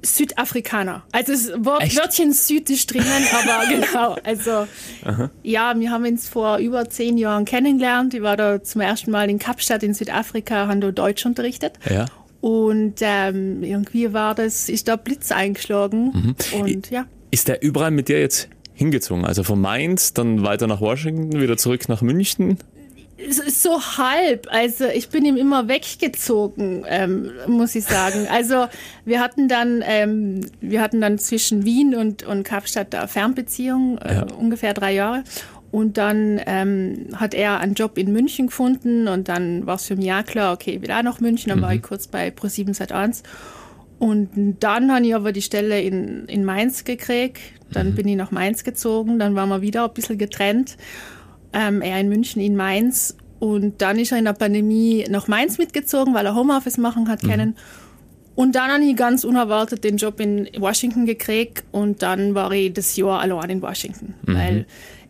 Südafrikaner. 0.03 1.03
Also 1.11 1.33
das 1.33 1.49
Wörtchen 1.57 2.31
Süd 2.31 2.69
ist 2.69 2.93
drinnen, 2.93 3.05
aber 3.33 3.67
genau. 3.67 4.15
Also 4.23 4.67
Aha. 5.03 5.29
ja, 5.43 5.77
wir 5.77 5.91
haben 5.91 6.05
uns 6.05 6.27
vor 6.27 6.57
über 6.57 6.89
zehn 6.89 7.17
Jahren 7.17 7.45
kennengelernt. 7.45 8.13
Ich 8.13 8.21
war 8.21 8.37
da 8.37 8.63
zum 8.63 8.81
ersten 8.81 9.11
Mal 9.11 9.29
in 9.29 9.39
Kapstadt 9.39 9.83
in 9.83 9.93
Südafrika, 9.93 10.67
habe 10.67 10.79
da 10.79 10.91
Deutsch 10.91 11.25
unterrichtet. 11.25 11.73
Ja. 11.89 12.05
Und 12.41 12.95
ähm, 13.01 13.63
irgendwie 13.63 14.13
war 14.13 14.35
das, 14.35 14.69
ist 14.69 14.87
da 14.87 14.95
Blitz 14.95 15.31
eingeschlagen. 15.31 16.35
Mhm. 16.53 16.61
Und 16.61 16.89
ja. 16.91 17.05
Ist 17.31 17.47
der 17.47 17.61
überall 17.61 17.91
mit 17.91 18.07
dir 18.07 18.19
jetzt 18.19 18.49
hingezogen? 18.73 19.25
Also 19.25 19.43
von 19.43 19.59
Mainz, 19.59 20.13
dann 20.13 20.43
weiter 20.43 20.67
nach 20.67 20.79
Washington, 20.79 21.41
wieder 21.41 21.57
zurück 21.57 21.89
nach 21.89 22.01
München? 22.01 22.57
So 23.47 23.81
halb. 23.97 24.47
Also 24.51 24.85
ich 24.85 25.09
bin 25.09 25.25
ihm 25.25 25.37
immer 25.37 25.67
weggezogen, 25.67 26.85
ähm, 26.87 27.31
muss 27.47 27.73
ich 27.73 27.83
sagen. 27.83 28.27
Also 28.31 28.67
wir 29.05 29.19
hatten 29.19 29.47
dann, 29.47 29.83
ähm, 29.83 30.41
wir 30.61 30.81
hatten 30.81 31.01
dann 31.01 31.17
zwischen 31.17 31.65
Wien 31.65 31.95
und, 31.95 32.23
und 32.23 32.43
Kapstadt 32.43 32.93
da 32.93 33.07
Fernbeziehungen, 33.07 33.97
äh, 33.97 34.15
ja. 34.15 34.27
ungefähr 34.37 34.75
drei 34.75 34.93
Jahre. 34.93 35.23
Und 35.71 35.97
dann 35.97 36.39
ähm, 36.45 37.07
hat 37.15 37.33
er 37.33 37.59
einen 37.59 37.73
Job 37.73 37.97
in 37.97 38.13
München 38.13 38.47
gefunden 38.47 39.07
und 39.07 39.27
dann 39.27 39.65
war 39.65 39.75
es 39.75 39.85
für 39.85 39.95
mich 39.95 40.05
ja 40.05 40.23
klar, 40.23 40.53
okay, 40.53 40.81
wieder 40.81 41.01
nach 41.03 41.19
München. 41.19 41.49
Dann 41.49 41.59
mhm. 41.59 41.63
war 41.63 41.73
ich 41.73 41.81
kurz 41.81 42.07
bei 42.07 42.29
Pro7 42.29 42.77
Sat1. 42.77 43.23
Und 43.99 44.29
dann 44.59 44.93
habe 44.93 45.05
ich 45.05 45.15
aber 45.15 45.31
die 45.31 45.41
Stelle 45.41 45.81
in, 45.81 46.25
in 46.25 46.45
Mainz 46.45 46.83
gekriegt. 46.83 47.39
Dann 47.71 47.91
mhm. 47.91 47.95
bin 47.95 48.07
ich 48.07 48.15
nach 48.15 48.31
Mainz 48.31 48.63
gezogen. 48.63 49.17
Dann 49.17 49.35
waren 49.35 49.49
wir 49.49 49.61
wieder 49.61 49.85
ein 49.85 49.93
bisschen 49.93 50.17
getrennt. 50.17 50.77
Ähm, 51.53 51.81
er 51.81 51.99
in 51.99 52.09
München, 52.09 52.41
in 52.41 52.55
Mainz. 52.55 53.15
Und 53.39 53.81
dann 53.81 53.99
ist 53.99 54.11
er 54.11 54.17
in 54.17 54.25
der 54.25 54.33
Pandemie 54.33 55.05
nach 55.09 55.27
Mainz 55.27 55.57
mitgezogen, 55.57 56.13
weil 56.13 56.25
er 56.25 56.35
Homeoffice 56.35 56.77
machen 56.77 57.07
hat 57.07 57.23
mhm. 57.23 57.29
können. 57.29 57.55
Und 58.35 58.55
dann 58.55 58.71
habe 58.71 58.83
ich 58.83 58.95
ganz 58.95 59.23
unerwartet 59.23 59.83
den 59.83 59.97
Job 59.97 60.19
in 60.19 60.47
Washington 60.59 61.07
gekriegt 61.07 61.63
und 61.71 62.03
dann 62.03 62.35
war 62.35 62.51
ich 62.51 62.71
das 62.71 62.95
Jahr 62.95 63.19
allein 63.19 63.49
in 63.49 63.61
Washington. 63.63 64.13
Mhm. 64.25 64.35
Weil 64.35 64.65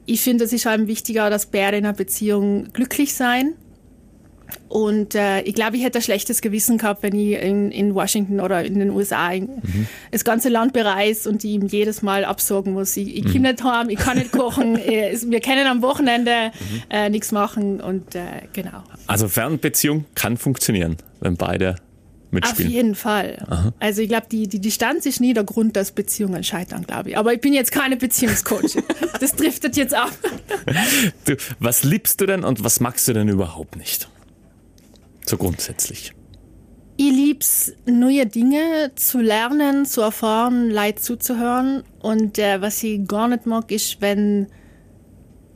ich 0.06 0.22
finde, 0.22 0.46
es 0.46 0.54
ist 0.54 0.66
halt 0.66 0.88
wichtiger, 0.88 1.30
dass 1.30 1.48
beide 1.48 1.78
in 1.78 1.86
einer 1.86 1.94
Beziehung 1.94 2.72
glücklich 2.72 3.14
sein 3.14 3.54
und 4.70 5.16
äh, 5.16 5.42
ich 5.42 5.56
glaube, 5.56 5.78
ich 5.78 5.84
hätte 5.84 6.00
ein 6.00 6.02
schlechtes 6.02 6.42
Gewissen 6.42 6.78
gehabt, 6.78 7.04
wenn 7.04 7.16
ich 7.16 7.42
in, 7.42 7.72
in 7.72 7.96
Washington 7.96 8.40
oder 8.40 8.64
in 8.64 8.80
den 8.80 8.90
USA 8.92 9.32
mhm. 9.32 9.88
das 10.12 10.24
ganze 10.24 10.50
Land 10.50 10.74
bereise 10.74 11.30
und 11.30 11.44
die 11.44 11.54
ihm 11.54 11.68
jedes 11.68 12.02
Mal 12.02 12.26
absagen 12.26 12.74
muss. 12.74 12.96
Ich, 12.98 13.16
ich 13.16 13.24
mhm. 13.24 13.32
komme 13.32 13.52
nicht 13.52 13.64
heim, 13.64 13.90
ich 13.90 14.00
kann 14.00 14.18
nicht 14.18 14.32
kochen, 14.32 14.78
äh, 14.86 15.18
wir 15.26 15.40
können 15.40 15.68
am 15.68 15.82
Wochenende 15.82 16.52
mhm. 16.54 16.84
äh, 16.90 17.10
nichts 17.10 17.32
machen 17.32 17.80
und 17.82 18.16
äh, 18.16 18.22
genau. 18.54 18.84
Also 19.08 19.28
Fernbeziehung 19.28 20.06
kann 20.16 20.38
funktionieren, 20.38 20.98
wenn 21.22 21.38
beide 21.38 21.76
mitspielen. 22.32 22.68
Auf 22.68 22.74
jeden 22.74 22.96
Fall. 22.96 23.46
Aha. 23.50 23.74
Also 23.80 24.02
ich 24.02 24.10
glaube, 24.10 24.28
die, 24.30 24.48
die 24.48 24.60
Distanz 24.60 25.06
ist 25.06 25.22
nie 25.22 25.34
der 25.34 25.44
Grund, 25.44 25.76
dass 25.76 25.92
Beziehungen 25.92 26.44
scheitern, 26.44 26.86
glaube 26.86 27.12
ich. 27.12 27.18
Aber 27.18 27.34
ich 27.34 27.42
bin 27.42 27.54
jetzt 27.54 27.72
keine 27.72 27.96
Beziehungscoach. 27.96 28.78
das 29.20 29.36
driftet 29.36 29.78
jetzt 29.78 29.94
ab. 29.94 30.12
Du, 31.26 31.36
was 31.60 31.84
liebst 31.84 32.20
du 32.20 32.26
denn 32.26 32.44
und 32.44 32.64
was 32.64 32.80
magst 32.80 33.08
du 33.08 33.14
denn 33.14 33.30
überhaupt 33.30 33.78
nicht? 33.78 34.10
So 35.30 35.38
grundsätzlich? 35.38 36.14
Ich 37.00 37.12
lieb's, 37.12 37.74
neue 37.86 38.26
Dinge 38.26 38.92
zu 38.96 39.20
lernen, 39.20 39.86
zu 39.86 40.02
erfahren, 40.02 40.72
Leid 40.72 41.00
zuzuhören. 41.00 41.84
Und 42.00 42.40
äh, 42.40 42.60
was 42.60 42.82
ich 42.82 43.08
gar 43.08 43.28
nicht 43.28 43.46
mag, 43.46 43.72
ist, 43.72 44.02
wenn 44.02 44.48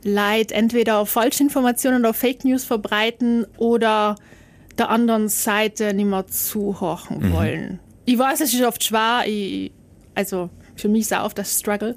Leid 0.04 0.52
entweder 0.52 0.98
auf 0.98 1.10
Falschinformationen 1.10 2.00
oder 2.00 2.14
Fake 2.14 2.44
News 2.44 2.64
verbreiten 2.64 3.46
oder 3.58 4.14
der 4.78 4.90
anderen 4.90 5.28
Seite 5.28 5.94
nicht 5.94 6.06
mehr 6.06 6.26
zuhören 6.26 7.18
mhm. 7.18 7.32
wollen. 7.32 7.80
Ich 8.04 8.18
weiß, 8.18 8.40
es 8.40 8.54
ist 8.54 8.62
oft 8.62 8.82
schwer, 8.82 9.22
ich, 9.26 9.72
also 10.14 10.50
für 10.76 10.88
mich 10.88 11.02
ist 11.02 11.14
auch 11.14 11.24
oft 11.24 11.38
das 11.38 11.58
Struggle, 11.58 11.94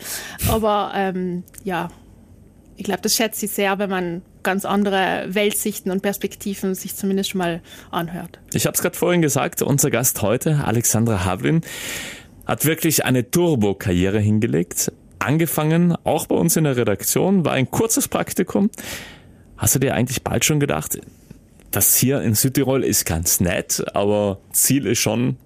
aber 0.50 0.91
ähm, 0.94 1.44
ja, 1.63 1.89
ich 2.75 2.84
glaube, 2.84 3.01
das 3.01 3.15
schätze 3.15 3.46
ich 3.46 3.51
sehr, 3.51 3.79
wenn 3.79 3.89
man 3.89 4.22
ganz 4.46 4.64
andere 4.64 5.25
Weltsichten 5.28 5.92
und 5.92 6.02
Perspektiven 6.02 6.74
sich 6.74 6.96
zumindest 6.96 7.32
schon 7.32 7.40
mal 7.40 7.62
anhört. 7.92 8.40
Ich 8.54 8.66
habe 8.66 8.75
es 8.75 8.82
gerade 8.82 8.96
vorhin 8.96 9.22
gesagt, 9.22 9.62
unser 9.62 9.92
Gast 9.92 10.22
heute, 10.22 10.64
Alexandra 10.64 11.25
Havlin, 11.25 11.62
hat 12.46 12.64
wirklich 12.64 13.04
eine 13.04 13.30
Turbo-Karriere 13.30 14.20
hingelegt. 14.20 14.94
Angefangen, 15.20 15.96
auch 16.06 16.28
bei 16.28 16.36
uns 16.36 16.56
in 16.56 16.64
der 16.64 16.78
Redaktion, 16.78 17.44
war 17.44 17.54
ein 17.54 17.70
kurzes 17.70 18.08
Praktikum. 18.08 18.70
Hast 19.58 19.75
du 19.75 19.80
dir 19.80 19.96
eigentlich 19.96 20.24
bald 20.24 20.46
schon 20.46 20.60
gedacht, 20.60 21.00
das 21.72 21.98
hier 21.98 22.22
in 22.22 22.36
Südtirol 22.36 22.84
ist 22.84 23.06
ganz 23.06 23.42
nett, 23.42 23.84
aber 23.94 24.40
Ziel 24.54 24.86
ist 24.86 25.00
schon 25.00 25.38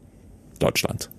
Deutschland? 0.59 1.09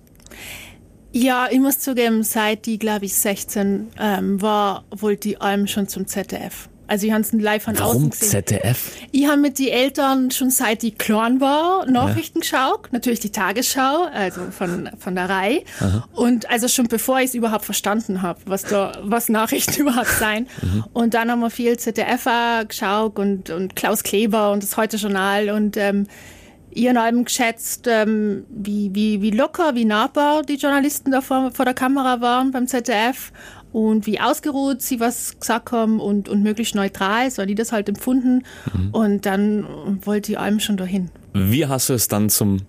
Ja, 1.13 1.49
ich 1.51 1.59
muss 1.59 1.79
zugeben, 1.79 2.23
seit 2.23 2.65
die, 2.65 2.79
glaube 2.79 3.05
ich, 3.05 3.15
16 3.15 3.87
ähm, 3.99 4.41
war, 4.41 4.85
wollte 4.91 5.29
die 5.29 5.41
allem 5.41 5.67
schon 5.67 5.89
zum 5.89 6.07
ZDF. 6.07 6.69
Also 6.91 7.07
ich 7.07 7.13
habe 7.13 7.21
es 7.21 7.31
live 7.31 7.63
von 7.63 7.79
Warum 7.79 7.95
außen 7.95 8.09
gesehen. 8.09 8.29
ZDF? 8.31 8.91
Ich 9.13 9.25
habe 9.25 9.39
mit 9.39 9.57
den 9.59 9.69
Eltern 9.69 10.29
schon 10.29 10.49
seit 10.49 10.81
die 10.81 10.91
klein 10.91 11.39
war 11.39 11.89
Nachrichten 11.89 12.39
ja. 12.39 12.41
geschaut, 12.41 12.91
natürlich 12.91 13.21
die 13.21 13.31
Tagesschau, 13.31 14.07
also 14.13 14.51
von, 14.51 14.89
von 14.99 15.15
der 15.15 15.29
Reihe. 15.29 15.61
Aha. 15.79 16.05
Und 16.11 16.49
also 16.49 16.67
schon 16.67 16.89
bevor 16.89 17.19
ich 17.19 17.27
es 17.27 17.33
überhaupt 17.33 17.63
verstanden 17.63 18.21
habe, 18.21 18.41
was 18.43 18.63
da, 18.63 18.91
was 19.03 19.29
Nachrichten 19.29 19.73
überhaupt 19.79 20.11
sein. 20.19 20.49
Mhm. 20.61 20.83
Und 20.91 21.13
dann 21.13 21.31
haben 21.31 21.39
wir 21.39 21.49
viel 21.49 21.79
ZDF 21.79 22.27
geschaut 22.67 23.17
und, 23.17 23.49
und 23.51 23.77
Klaus 23.77 24.03
Kleber 24.03 24.51
und 24.51 24.61
das 24.61 24.75
Heute 24.75 24.97
Journal 24.97 25.49
und 25.49 25.77
ähm, 25.77 26.07
ihren 26.73 26.97
Alben 26.97 27.23
geschätzt, 27.23 27.87
ähm, 27.87 28.45
wie, 28.49 28.93
wie, 28.93 29.21
wie 29.21 29.31
locker, 29.31 29.75
wie 29.75 29.85
nahbar 29.85 30.41
die 30.43 30.55
Journalisten 30.55 31.11
da 31.11 31.21
vor, 31.21 31.51
vor 31.51 31.63
der 31.63 31.73
Kamera 31.73 32.19
waren 32.19 32.51
beim 32.51 32.67
ZDF 32.67 33.31
und 33.71 34.05
wie 34.05 34.19
ausgeruht 34.19 34.81
sie 34.81 34.99
was 34.99 35.39
gesagt 35.39 35.71
haben 35.71 35.99
und, 35.99 36.29
und 36.29 36.43
möglichst 36.43 36.75
neutral, 36.75 37.31
so 37.31 37.45
die 37.45 37.55
das 37.55 37.71
halt 37.71 37.89
empfunden. 37.89 38.43
Mhm. 38.73 38.89
Und 38.91 39.25
dann 39.25 39.65
wollte 40.03 40.33
ich 40.33 40.39
allem 40.39 40.59
schon 40.59 40.77
dahin. 40.77 41.09
Wie 41.33 41.65
hast 41.65 41.89
du 41.89 41.93
es 41.93 42.07
dann 42.07 42.29
zum 42.29 42.61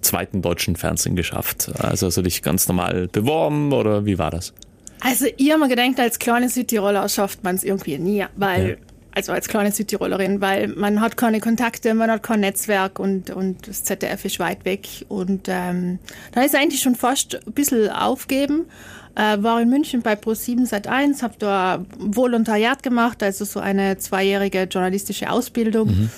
zweiten 0.00 0.42
deutschen 0.42 0.76
Fernsehen 0.76 1.16
geschafft? 1.16 1.70
Also 1.78 2.06
hast 2.06 2.16
du 2.16 2.22
dich 2.22 2.42
ganz 2.42 2.66
normal 2.68 3.08
beworben 3.08 3.72
oder 3.72 4.04
wie 4.06 4.18
war 4.18 4.30
das? 4.30 4.52
Also 5.00 5.26
ich 5.36 5.50
habe 5.50 5.60
mir 5.60 5.68
gedacht, 5.68 5.98
als 5.98 6.18
kleine 6.18 6.48
Südtiroler 6.48 7.08
schafft 7.08 7.42
man 7.42 7.56
es 7.56 7.64
irgendwie 7.64 7.98
nie, 7.98 8.24
weil, 8.36 8.70
ja. 8.70 8.76
also 9.12 9.32
als 9.32 9.48
kleine 9.48 9.72
Südtirolerin, 9.72 10.40
weil 10.40 10.68
man 10.68 11.00
hat 11.00 11.16
keine 11.16 11.40
Kontakte, 11.40 11.94
man 11.94 12.10
hat 12.10 12.22
kein 12.22 12.40
Netzwerk 12.40 12.98
und, 12.98 13.30
und 13.30 13.66
das 13.66 13.84
ZDF 13.84 14.24
ist 14.26 14.38
weit 14.38 14.64
weg. 14.64 14.86
Und 15.08 15.48
ähm, 15.48 15.98
dann 16.32 16.44
ist 16.44 16.54
eigentlich 16.54 16.82
schon 16.82 16.96
fast 16.96 17.40
ein 17.46 17.52
bisschen 17.52 17.88
aufgeben. 17.88 18.66
Äh, 19.14 19.42
war 19.42 19.60
in 19.60 19.68
München 19.68 20.02
bei 20.02 20.14
Pro7 20.14 20.66
seit 20.66 20.86
1, 20.86 21.22
habe 21.22 21.34
da 21.38 21.84
Volontariat 21.98 22.82
gemacht, 22.82 23.22
also 23.22 23.44
so 23.44 23.60
eine 23.60 23.98
zweijährige 23.98 24.64
journalistische 24.64 25.30
Ausbildung. 25.30 25.88
Mhm. 25.88 26.10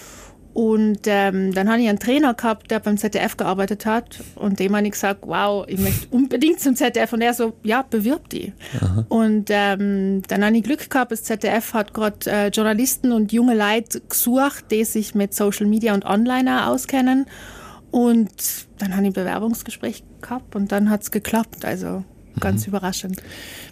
Und 0.55 1.01
ähm, 1.07 1.55
dann 1.55 1.71
habe 1.71 1.81
ich 1.81 1.89
einen 1.89 1.99
Trainer 1.99 2.35
gehabt, 2.35 2.71
der 2.71 2.81
beim 2.81 2.99
ZDF 2.99 3.39
gearbeitet 3.39 3.87
hat 3.87 4.23
und 4.35 4.61
dem 4.61 4.77
habe 4.77 4.85
ich 4.85 4.93
gesagt, 4.93 5.21
wow, 5.23 5.65
ich 5.67 5.79
möchte 5.81 6.09
unbedingt 6.11 6.61
zum 6.61 6.77
ZDF. 6.77 7.13
Und 7.15 7.23
er 7.23 7.33
so, 7.33 7.55
ja, 7.63 7.83
bewirb 7.83 8.29
die. 8.29 8.53
Aha. 8.81 9.07
Und 9.09 9.49
ähm, 9.49 10.21
dann 10.29 10.45
habe 10.45 10.57
ich 10.57 10.63
Glück 10.63 10.91
gehabt, 10.91 11.11
das 11.11 11.23
ZDF 11.23 11.73
hat 11.73 11.95
gerade 11.95 12.31
äh, 12.31 12.49
Journalisten 12.49 13.13
und 13.13 13.33
junge 13.33 13.55
Leute 13.55 14.03
gesucht, 14.03 14.67
die 14.71 14.85
sich 14.85 15.15
mit 15.15 15.33
Social 15.33 15.67
Media 15.67 15.95
und 15.95 16.05
Online 16.05 16.67
auskennen. 16.67 17.25
Und 17.91 18.31
dann 18.79 18.93
habe 18.93 19.03
ich 19.03 19.11
ein 19.11 19.15
Bewerbungsgespräch 19.15 20.05
gehabt 20.21 20.55
und 20.55 20.71
dann 20.71 20.91
hat 20.91 21.03
es 21.03 21.11
geklappt. 21.11 21.65
Also 21.65 22.05
Ganz 22.41 22.67
mhm. 22.67 22.71
überraschend. 22.71 23.23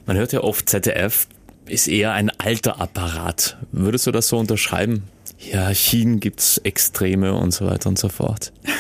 Man 0.07 0.17
hört 0.17 0.33
ja 0.33 0.43
oft, 0.43 0.69
ZDF 0.69 1.27
ist 1.67 1.89
eher 1.89 2.13
ein 2.13 2.31
alter 2.39 2.81
Apparat. 2.81 3.59
Würdest 3.73 4.07
du 4.07 4.13
das 4.13 4.29
so 4.29 4.39
unterschreiben? 4.39 5.05
Hierarchien 5.37 6.21
gibt's 6.21 6.59
Extreme 6.59 7.35
und 7.35 7.53
so 7.53 7.67
weiter 7.67 7.89
und 7.89 7.99
so 7.99 8.09
fort. 8.09 8.53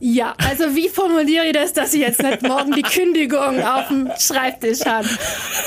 Ja, 0.00 0.36
also 0.38 0.76
wie 0.76 0.88
formuliere 0.88 1.46
ich 1.46 1.54
das, 1.54 1.72
dass 1.72 1.92
ich 1.92 2.00
jetzt 2.00 2.22
nicht 2.22 2.42
morgen 2.42 2.70
die 2.70 2.82
Kündigung 2.82 3.60
auf 3.60 3.88
dem 3.88 4.08
Schreibtisch 4.16 4.86
habe? 4.86 5.08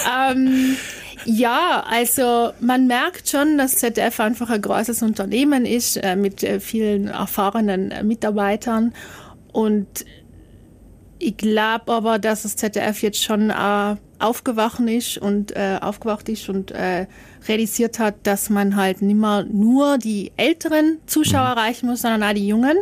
Ähm, 0.09 0.77
Ja, 1.25 1.83
also 1.87 2.51
man 2.59 2.87
merkt 2.87 3.29
schon, 3.29 3.57
dass 3.57 3.75
ZDF 3.75 4.19
einfach 4.19 4.49
ein 4.49 4.61
großes 4.61 5.03
Unternehmen 5.03 5.65
ist 5.65 5.97
äh, 5.97 6.15
mit 6.15 6.43
äh, 6.43 6.59
vielen 6.59 7.07
erfahrenen 7.07 7.91
äh, 7.91 8.03
Mitarbeitern 8.03 8.93
und 9.51 10.05
ich 11.21 11.37
glaube 11.37 11.91
aber, 11.93 12.19
dass 12.19 12.43
das 12.43 12.55
ZDF 12.55 13.01
jetzt 13.01 13.23
schon 13.23 13.49
äh, 13.49 13.95
aufgewacht 14.19 14.79
ist 14.81 15.17
und 15.17 15.55
äh, 15.55 15.77
aufgewacht 15.81 16.29
ist 16.29 16.49
und 16.49 16.71
äh, 16.71 17.07
realisiert 17.47 17.99
hat, 17.99 18.15
dass 18.23 18.49
man 18.49 18.75
halt 18.75 19.01
nicht 19.01 19.17
mehr 19.17 19.45
nur 19.51 19.97
die 19.97 20.31
älteren 20.37 20.97
Zuschauer 21.05 21.51
mhm. 21.51 21.57
erreichen 21.57 21.87
muss, 21.87 22.01
sondern 22.01 22.23
auch 22.23 22.33
die 22.33 22.47
jungen. 22.47 22.77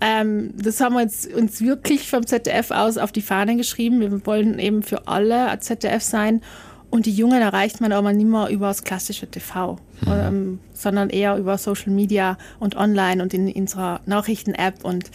Ähm, 0.00 0.54
das 0.56 0.80
haben 0.80 0.94
wir 0.94 1.02
jetzt, 1.02 1.32
uns 1.32 1.60
wirklich 1.60 2.08
vom 2.08 2.26
ZDF 2.26 2.70
aus 2.70 2.98
auf 2.98 3.12
die 3.12 3.22
Fahne 3.22 3.56
geschrieben. 3.56 4.00
Wir 4.00 4.26
wollen 4.26 4.58
eben 4.58 4.82
für 4.82 5.06
alle 5.08 5.58
ZDF 5.60 6.02
sein. 6.02 6.42
Und 6.90 7.06
die 7.06 7.12
Jungen 7.12 7.42
erreicht 7.42 7.80
man 7.80 7.90
aber 7.90 8.12
nicht 8.12 8.28
mehr 8.28 8.48
über 8.50 8.68
das 8.68 8.84
klassische 8.84 9.26
TV, 9.26 9.78
mhm. 10.02 10.12
ähm, 10.12 10.60
sondern 10.74 11.10
eher 11.10 11.36
über 11.36 11.58
Social 11.58 11.92
Media 11.92 12.38
und 12.60 12.76
online 12.76 13.20
und 13.20 13.34
in 13.34 13.50
unserer 13.50 14.00
Nachrichten-App 14.06 14.84
und 14.84 15.10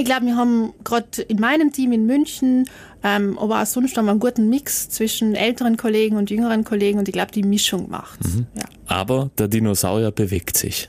ich 0.00 0.06
glaube, 0.06 0.26
wir 0.26 0.36
haben 0.36 0.72
gerade 0.82 1.22
in 1.22 1.40
meinem 1.40 1.72
Team 1.72 1.92
in 1.92 2.06
München, 2.06 2.68
ähm, 3.02 3.38
aber 3.38 3.62
auch 3.62 3.66
sonst 3.66 3.96
haben 3.96 4.06
wir 4.06 4.12
einen 4.12 4.20
guten 4.20 4.48
Mix 4.48 4.88
zwischen 4.88 5.34
älteren 5.34 5.76
Kollegen 5.76 6.16
und 6.16 6.30
jüngeren 6.30 6.64
Kollegen 6.64 6.98
und 6.98 7.08
ich 7.08 7.12
glaube, 7.12 7.32
die 7.32 7.42
Mischung 7.42 7.90
macht. 7.90 8.22
Mhm. 8.24 8.46
Ja. 8.56 8.64
Aber 8.86 9.30
der 9.38 9.48
Dinosaurier 9.48 10.10
bewegt 10.10 10.56
sich. 10.56 10.88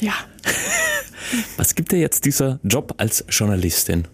Ja. 0.00 0.14
Was 1.56 1.74
gibt 1.74 1.92
dir 1.92 1.98
jetzt 1.98 2.24
dieser 2.24 2.60
Job 2.62 2.94
als 2.98 3.24
Journalistin? 3.28 4.06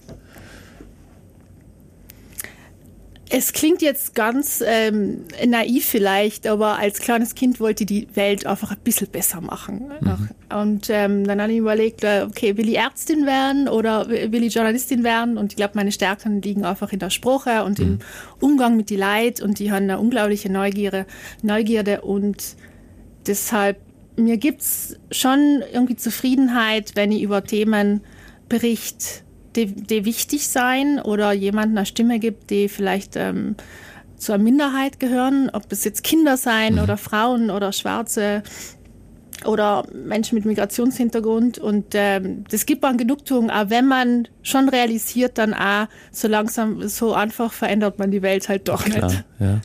Es 3.31 3.53
klingt 3.53 3.83
jetzt 3.83 4.15
ganz 4.15 4.63
ähm, 4.67 5.25
naiv 5.47 5.85
vielleicht, 5.85 6.47
aber 6.47 6.79
als 6.79 7.01
kleines 7.01 7.35
Kind 7.35 7.61
wollte 7.61 7.83
ich 7.83 7.87
die 7.87 8.09
Welt 8.15 8.47
einfach 8.47 8.71
ein 8.71 8.79
bisschen 8.83 9.09
besser 9.09 9.41
machen. 9.41 9.91
Mhm. 10.01 10.29
Und 10.57 10.89
ähm, 10.91 11.27
dann 11.27 11.43
habe 11.43 11.53
ich 11.53 11.59
überlegt, 11.59 12.05
äh, 12.05 12.25
okay, 12.27 12.57
will 12.57 12.69
ich 12.69 12.79
Ärztin 12.79 13.27
werden 13.27 13.69
oder 13.69 14.09
will 14.09 14.43
ich 14.43 14.55
Journalistin 14.55 15.05
werden? 15.05 15.37
Und 15.37 15.53
ich 15.53 15.57
glaube, 15.57 15.73
meine 15.75 15.93
Stärken 15.93 16.41
liegen 16.41 16.65
einfach 16.65 16.93
in 16.93 17.01
der 17.01 17.11
Sprache 17.11 17.65
und 17.65 17.79
mhm. 17.79 17.85
im 17.85 17.99
Umgang 18.41 18.77
mit 18.77 18.89
die 18.89 18.97
Leid 18.97 19.43
und 19.43 19.59
die 19.59 19.71
haben 19.71 19.85
eine 19.85 19.99
unglaubliche 19.99 20.51
Neugierde, 20.51 21.07
Neugierde 21.43 22.01
und 22.01 22.57
deshalb, 23.27 23.79
mir 24.17 24.39
gibt's 24.39 24.97
schon 25.11 25.63
irgendwie 25.73 25.97
Zufriedenheit, 25.97 26.93
wenn 26.95 27.13
ich 27.13 27.23
über 27.23 27.45
Themen 27.45 28.01
berichte, 28.49 29.23
die, 29.59 29.67
die 29.67 30.05
wichtig 30.05 30.49
sein 30.49 31.01
oder 31.01 31.33
jemand 31.33 31.77
eine 31.77 31.85
Stimme 31.85 32.21
gibt, 32.21 32.51
die 32.51 32.69
vielleicht 32.69 33.17
ähm, 33.17 33.57
zur 34.17 34.39
Minderheit 34.39 35.01
gehören, 35.01 35.51
ob 35.53 35.65
es 35.71 35.85
jetzt 35.85 36.05
Kinder 36.05 36.37
sein 36.37 36.75
mhm. 36.75 36.81
oder 36.81 36.97
Frauen 36.97 37.51
oder 37.51 37.73
Schwarze 37.73 38.43
oder 39.45 39.85
Menschen 39.93 40.37
mit 40.37 40.45
Migrationshintergrund. 40.45 41.59
Und 41.59 41.87
ähm, 41.95 42.45
das 42.51 42.67
gibt 42.67 42.83
man 42.83 42.97
Genugtuung, 42.97 43.51
auch 43.51 43.71
wenn 43.71 43.87
man 43.87 44.29
schon 44.43 44.69
realisiert, 44.69 45.39
dann 45.39 45.55
auch 45.55 45.87
so 46.11 46.29
langsam, 46.29 46.89
so 46.89 47.15
einfach 47.15 47.53
verändert 47.53 47.99
man 47.99 48.11
die 48.11 48.23
Welt 48.23 48.49
halt 48.49 48.69
doch 48.69 48.85
Klar, 48.85 49.11
nicht. 49.11 49.25
Ja. 49.39 49.61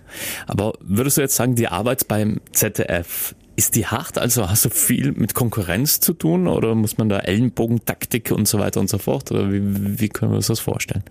Aber 0.47 0.73
würdest 0.79 1.17
du 1.17 1.21
jetzt 1.21 1.35
sagen, 1.35 1.55
die 1.55 1.67
Arbeit 1.67 2.07
beim 2.07 2.39
ZDF, 2.51 3.35
ist 3.55 3.75
die 3.75 3.85
hart? 3.85 4.17
Also 4.17 4.49
hast 4.49 4.65
du 4.65 4.69
viel 4.69 5.11
mit 5.11 5.33
Konkurrenz 5.33 5.99
zu 5.99 6.13
tun 6.13 6.47
oder 6.47 6.75
muss 6.75 6.97
man 6.97 7.09
da 7.09 7.19
Ellenbogentaktik 7.19 8.31
und 8.31 8.47
so 8.47 8.59
weiter 8.59 8.79
und 8.79 8.89
so 8.89 8.97
fort? 8.97 9.31
Oder 9.31 9.51
wie, 9.51 9.99
wie 9.99 10.09
können 10.09 10.31
wir 10.31 10.37
uns 10.37 10.47
das 10.47 10.59
vorstellen? 10.59 11.03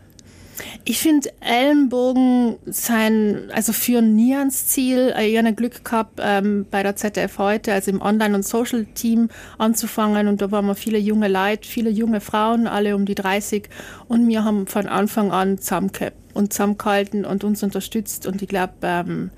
Ich 0.84 0.98
finde 0.98 1.30
Ellenbogen 1.40 2.56
sein, 2.66 3.50
also 3.52 3.72
führen 3.72 4.14
nie 4.14 4.34
ans 4.34 4.66
Ziel. 4.66 5.14
Ich 5.20 5.38
habe 5.38 5.52
Glück 5.54 5.84
gehabt, 5.84 6.20
ähm, 6.22 6.66
bei 6.70 6.82
der 6.82 6.96
ZDF 6.96 7.38
heute, 7.38 7.72
also 7.72 7.90
im 7.90 8.00
Online- 8.00 8.34
und 8.34 8.44
Social-Team 8.44 9.28
anzufangen. 9.58 10.28
Und 10.28 10.42
da 10.42 10.50
waren 10.50 10.66
wir 10.66 10.74
viele 10.74 10.98
junge 10.98 11.28
Leute, 11.28 11.68
viele 11.68 11.90
junge 11.90 12.20
Frauen, 12.20 12.66
alle 12.66 12.96
um 12.96 13.06
die 13.06 13.14
30. 13.14 13.68
Und 14.08 14.28
wir 14.28 14.44
haben 14.44 14.66
von 14.66 14.86
Anfang 14.86 15.30
an 15.30 15.58
zusammengehabt 15.58 16.16
und 16.34 16.52
zusammengehalten 16.52 17.24
und 17.24 17.44
uns 17.44 17.62
unterstützt. 17.62 18.26
Und 18.26 18.42
ich 18.42 18.48
glaube, 18.48 18.74
ähm, 18.82 19.30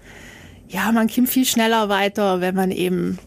ja, 0.69 0.91
man 0.93 1.09
kommt 1.09 1.29
viel 1.29 1.45
schneller 1.45 1.89
weiter, 1.89 2.41
wenn 2.41 2.55
man 2.55 2.71
eben 2.71 3.19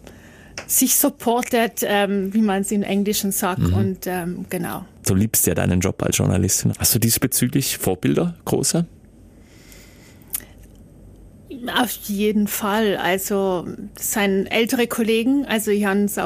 sich 0.65 0.95
supportet, 0.95 1.81
ähm, 1.83 2.33
wie 2.33 2.41
man 2.41 2.61
es 2.61 2.71
in 2.71 2.83
Englischen 2.83 3.31
sagt. 3.31 3.59
Mhm. 3.59 3.73
Und 3.73 4.07
ähm, 4.07 4.45
genau. 4.49 4.85
Du 5.05 5.15
liebst 5.15 5.47
ja 5.47 5.53
deinen 5.53 5.79
Job 5.79 6.01
als 6.03 6.17
Journalistin. 6.17 6.73
Hast 6.77 6.93
du 6.95 6.99
diesbezüglich 6.99 7.77
Vorbilder, 7.77 8.35
große? 8.45 8.85
Auf 11.75 11.91
jeden 12.05 12.47
Fall. 12.47 12.97
Also 12.97 13.65
sein 13.95 14.45
ältere 14.47 14.87
Kollegen, 14.87 15.45
also 15.45 15.71
ich 15.71 15.85
habe 15.85 16.05
es 16.05 16.17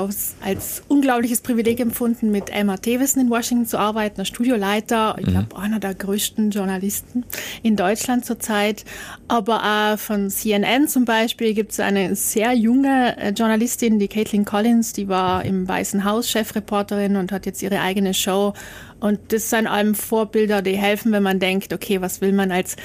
als 0.44 0.84
unglaubliches 0.88 1.42
Privileg 1.42 1.80
empfunden, 1.80 2.32
mit 2.32 2.50
Emma 2.50 2.78
Davison 2.78 3.24
in 3.24 3.30
Washington 3.30 3.66
zu 3.66 3.78
arbeiten, 3.78 4.18
der 4.18 4.26
Studioleiter, 4.26 5.16
ich 5.20 5.26
glaube 5.26 5.48
mhm. 5.56 5.62
einer 5.62 5.80
der 5.80 5.94
größten 5.94 6.52
Journalisten 6.52 7.26
in 7.64 7.76
Deutschland 7.76 8.26
zurzeit. 8.26 8.86
Aber 9.28 9.64
auch 9.64 10.00
von 10.00 10.30
CNN 10.30 10.88
zum 10.88 11.06
Beispiel 11.06 11.54
gibt 11.54 11.72
es 11.72 11.80
eine 11.80 12.16
sehr 12.16 12.54
junge 12.54 13.18
äh, 13.18 13.30
Journalistin, 13.30 14.00
die 14.00 14.08
Caitlin 14.08 14.46
Collins, 14.46 14.94
die 14.94 15.08
war 15.08 15.46
im 15.46 15.68
Weißen 15.68 16.04
Haus 16.04 16.30
Chefreporterin 16.30 17.16
und 17.16 17.32
hat 17.32 17.46
jetzt 17.46 17.62
ihre 17.62 17.80
eigene 17.82 18.14
Show 18.14 18.54
und 19.02 19.20
das 19.30 19.50
sind 19.50 19.66
allem 19.66 19.96
Vorbilder, 19.96 20.62
die 20.62 20.78
helfen, 20.78 21.12
wenn 21.12 21.24
man 21.24 21.40
denkt, 21.40 21.74
okay, 21.74 22.02
was 22.02 22.22
will 22.22 22.34
man 22.34 22.52
als 22.52 22.76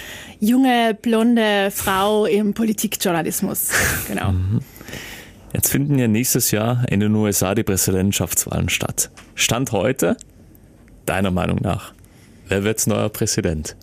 junge, 0.40 0.96
blonde 1.00 1.70
Frau 1.70 2.24
im 2.24 2.55
Politikjournalismus? 2.55 3.70
Genau. 4.09 4.33
Mhm. 4.33 4.61
Jetzt 5.52 5.70
finden 5.70 5.98
ja 5.98 6.09
nächstes 6.09 6.50
Jahr 6.52 6.85
in 6.90 7.00
den 7.00 7.14
USA 7.14 7.55
die 7.55 7.64
Präsidentschaftswahlen 7.64 8.68
statt. 8.68 9.11
Stand 9.35 9.72
heute, 9.72 10.16
deiner 11.05 11.31
Meinung 11.31 11.59
nach, 11.61 11.92
wer 12.48 12.64
wird 12.64 12.87
neuer 12.87 13.09
Präsident? 13.11 13.76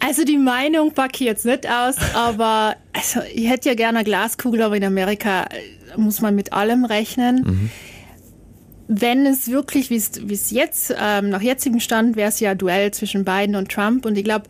Also 0.00 0.24
die 0.24 0.38
Meinung 0.38 0.92
packe 0.92 1.14
ich 1.14 1.20
jetzt 1.20 1.44
nicht 1.44 1.68
aus, 1.68 1.96
aber 2.14 2.76
also 2.92 3.20
ich 3.32 3.48
hätte 3.48 3.68
ja 3.68 3.74
gerne 3.76 3.98
eine 3.98 4.04
Glaskugel, 4.04 4.62
aber 4.62 4.76
in 4.76 4.84
Amerika 4.84 5.46
muss 5.96 6.20
man 6.20 6.34
mit 6.34 6.52
allem 6.52 6.84
rechnen. 6.84 7.44
Mhm 7.46 7.70
wenn 8.88 9.26
es 9.26 9.50
wirklich, 9.50 9.90
wie 9.90 9.96
es 9.96 10.50
jetzt, 10.50 10.94
ähm, 10.98 11.30
nach 11.30 11.40
jetzigem 11.40 11.80
Stand, 11.80 12.16
wäre 12.16 12.28
es 12.28 12.40
ja 12.40 12.54
Duell 12.54 12.92
zwischen 12.92 13.24
Biden 13.24 13.56
und 13.56 13.70
Trump. 13.70 14.04
Und 14.04 14.18
ich 14.18 14.24
glaube, 14.24 14.44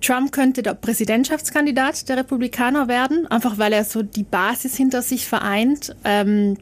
Trump 0.00 0.32
könnte 0.32 0.62
der 0.62 0.74
Präsidentschaftskandidat 0.74 2.08
der 2.08 2.18
Republikaner 2.18 2.88
werden, 2.88 3.26
einfach 3.26 3.58
weil 3.58 3.72
er 3.72 3.84
so 3.84 4.02
die 4.02 4.24
Basis 4.24 4.76
hinter 4.76 5.02
sich 5.02 5.26
vereint. 5.26 5.94
Ähm, 6.04 6.56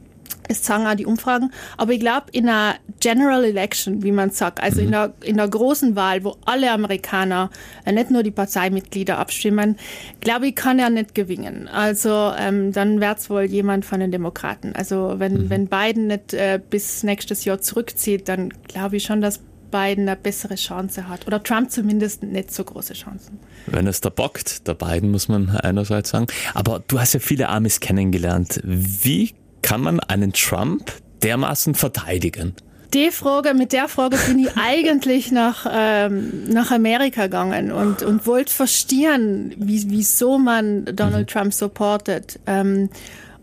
es 0.49 0.65
sagen 0.65 0.87
auch 0.87 0.95
die 0.95 1.07
Umfragen. 1.07 1.51
Aber 1.77 1.93
ich 1.93 2.01
glaube, 2.01 2.27
in 2.33 2.49
einer 2.49 2.77
General 3.01 3.45
Election, 3.45 4.03
wie 4.03 4.13
man 4.13 4.31
sagt, 4.31 4.63
also 4.63 4.81
in, 4.81 4.91
der, 4.91 5.15
in 5.23 5.37
der 5.37 5.49
großen 5.49 5.97
Wahl, 5.97 6.25
wo 6.25 6.37
alle 6.45 6.71
Amerikaner, 6.71 7.51
äh, 7.85 7.93
nicht 7.93 8.11
nur 8.11 8.23
die 8.23 8.31
Parteimitglieder 8.31 9.19
abstimmen, 9.19 9.77
glaube 10.21 10.49
ich, 10.49 10.55
kann 10.55 10.79
er 10.79 10.91
nicht 10.91 11.15
gewinnen. 11.15 11.69
Also 11.69 12.33
ähm, 12.39 12.73
dann 12.73 13.01
wird 13.01 13.19
es 13.19 13.31
wohl 13.31 13.45
jemand 13.45 13.85
von 13.85 14.01
den 14.01 14.11
Demokraten. 14.11 14.75
Also 14.75 15.15
wenn, 15.19 15.45
mhm. 15.45 15.51
wenn 15.51 15.67
Biden 15.69 16.07
nicht 16.09 16.35
äh, 16.35 16.61
bis 16.69 17.03
nächstes 17.03 17.45
Jahr 17.45 17.61
zurückzieht, 17.61 18.29
dann 18.29 18.51
glaube 18.69 18.97
ich 18.97 19.05
schon, 19.05 19.21
dass 19.21 19.41
Biden 19.71 20.09
eine 20.09 20.17
bessere 20.17 20.55
Chance 20.55 21.09
hat. 21.09 21.27
Oder 21.27 21.43
Trump 21.43 21.71
zumindest 21.71 22.23
nicht 22.23 22.53
so 22.53 22.63
große 22.63 22.95
Chancen. 22.95 23.41
Wenn 23.67 23.89
es 23.89 24.01
da 24.01 24.09
bockt, 24.09 24.69
der 24.69 24.75
Biden, 24.75 25.11
muss 25.11 25.27
man 25.27 25.51
einerseits 25.51 26.11
sagen. 26.11 26.29
Aber 26.55 26.85
du 26.87 27.01
hast 27.01 27.15
ja 27.15 27.19
viele 27.19 27.49
Amis 27.49 27.81
kennengelernt. 27.81 28.61
Wie 28.63 29.35
kann 29.65 29.81
man 29.81 29.99
einen 29.99 30.33
Trump 30.35 30.93
dermaßen 31.23 31.75
verteidigen? 31.75 32.55
Die 32.93 33.11
Frage, 33.11 33.55
mit 33.55 33.73
der 33.73 33.89
Frage 33.89 34.19
bin 34.29 34.39
ich 34.39 34.51
eigentlich 34.57 35.33
nach, 35.33 35.67
ähm, 35.69 36.45
nach 36.49 36.71
Amerika 36.71 37.25
gegangen 37.25 37.73
und, 37.73 38.03
und 38.03 38.27
wollte 38.27 38.53
verstehen, 38.53 39.55
wie, 39.59 39.91
wieso 39.91 40.39
man 40.39 40.85
Donald 40.85 41.29
mhm. 41.29 41.33
Trump 41.33 41.55
supportet. 41.55 42.39
Ähm, 42.47 42.91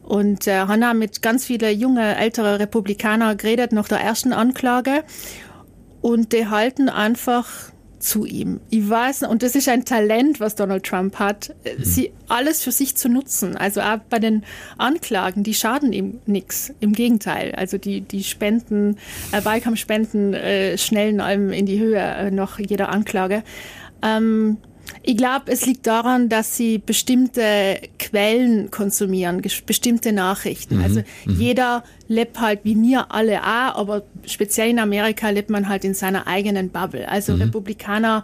und 0.04 0.48
äh, 0.48 0.60
Hannah 0.60 0.94
mit 0.94 1.22
ganz 1.22 1.44
viele 1.46 1.72
junge, 1.72 2.16
ältere 2.16 2.60
Republikaner 2.60 3.36
geredet 3.36 3.72
nach 3.72 3.88
der 3.88 4.00
ersten 4.00 4.32
Anklage. 4.32 5.04
Und 6.02 6.34
die 6.34 6.48
halten 6.48 6.88
einfach 6.88 7.71
zu 8.02 8.26
ihm. 8.26 8.60
Ich 8.70 8.90
weiß, 8.90 9.24
und 9.24 9.44
das 9.44 9.56
ist 9.56 9.70
ein 9.70 9.86
Talent, 9.86 10.40
was 10.40 10.56
Donald 10.56 10.84
Trump 10.84 11.20
hat, 11.20 11.54
mhm. 11.64 11.84
sie 11.84 12.12
alles 12.28 12.64
für 12.64 12.72
sich 12.72 12.96
zu 12.96 13.10
nutzen. 13.10 13.56
Also 13.56 13.82
auch 13.82 14.00
bei 14.10 14.20
den 14.20 14.44
Anklagen, 14.78 15.44
die 15.44 15.54
schaden 15.54 15.94
ihm 15.94 16.20
nichts. 16.26 16.74
Im 16.80 16.94
Gegenteil. 16.94 17.54
Also 17.56 17.78
die, 17.78 18.02
die 18.02 18.24
Spenden, 18.24 18.98
äh, 19.32 19.44
Wahlkampfspenden 19.44 20.34
äh, 20.34 20.78
schnellen 20.78 21.22
allem 21.22 21.52
in 21.52 21.66
die 21.66 21.80
Höhe 21.80 22.00
äh, 22.00 22.32
noch 22.32 22.60
jeder 22.60 22.90
Anklage. 22.90 23.44
Ähm, 24.02 24.58
Ich 25.04 25.18
glaube, 25.18 25.52
es 25.52 25.66
liegt 25.66 25.88
daran, 25.88 26.30
dass 26.30 26.56
sie 26.56 26.78
bestimmte 26.78 27.80
Quellen 27.98 28.70
konsumieren, 28.70 29.42
bestimmte 29.66 30.12
Nachrichten. 30.12 30.78
Mhm. 30.78 30.84
Also 30.84 31.00
mhm. 31.26 31.40
jeder 31.40 31.84
lebt 32.08 32.40
halt 32.40 32.60
wie 32.64 32.76
mir 32.76 33.12
alle 33.12 33.42
auch, 33.42 33.78
aber 33.78 34.04
speziell 34.26 34.70
in 34.70 34.80
Amerika 34.80 35.30
lebt 35.30 35.50
man 35.50 35.70
halt 35.70 35.86
in 35.86 35.94
seiner 35.94 36.28
eigenen 36.28 36.70
Bubble. 36.70 37.08
Also 37.08 37.34
mhm. 37.34 37.44
Republikaner 37.44 38.22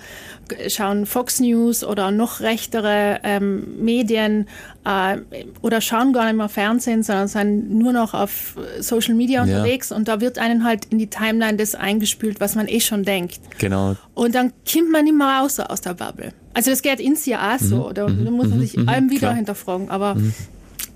schauen 0.68 1.06
Fox 1.06 1.40
News 1.40 1.84
oder 1.84 2.12
noch 2.12 2.42
rechtere 2.42 3.22
ähm, 3.24 3.84
Medien 3.84 4.48
äh, 4.84 5.18
oder 5.62 5.82
schauen 5.82 6.14
gar 6.14 6.26
nicht 6.26 6.36
mehr 6.36 6.50
Fernsehen, 6.50 7.02
sondern 7.02 7.28
sind 7.28 7.72
nur 7.72 7.94
noch 7.94 8.14
auf 8.14 8.56
Social 8.80 9.16
Media 9.16 9.44
ja. 9.46 9.58
unterwegs 9.58 9.92
und 9.92 10.08
da 10.08 10.22
wird 10.22 10.38
einen 10.38 10.64
halt 10.64 10.86
in 10.86 11.00
die 11.00 11.08
Timeline 11.08 11.58
das 11.58 11.74
eingespült, 11.74 12.40
was 12.40 12.56
man 12.56 12.68
eh 12.68 12.82
schon 12.82 13.04
denkt. 13.04 13.40
Genau. 13.58 13.96
Und 14.14 14.36
dann 14.36 14.54
kommt 14.72 14.92
man 14.92 15.06
mehr 15.06 15.40
raus 15.40 15.60
aus 15.60 15.82
der 15.82 15.94
Bubble. 15.94 16.34
Also 16.58 16.72
das 16.72 16.82
geht 16.82 17.00
ins 17.00 17.28
Jahr 17.28 17.54
auch 17.54 17.60
so. 17.60 17.90
Mhm. 17.90 17.94
Da, 17.94 18.08
da, 18.08 18.32
muss 18.32 18.48
man 18.48 18.58
mhm. 18.58 18.62
sich 18.62 18.76
mhm. 18.76 18.90
allem 18.90 19.10
wieder 19.12 19.20
Klar. 19.20 19.36
hinterfragen. 19.36 19.92
Aber 19.92 20.16
mhm. 20.16 20.34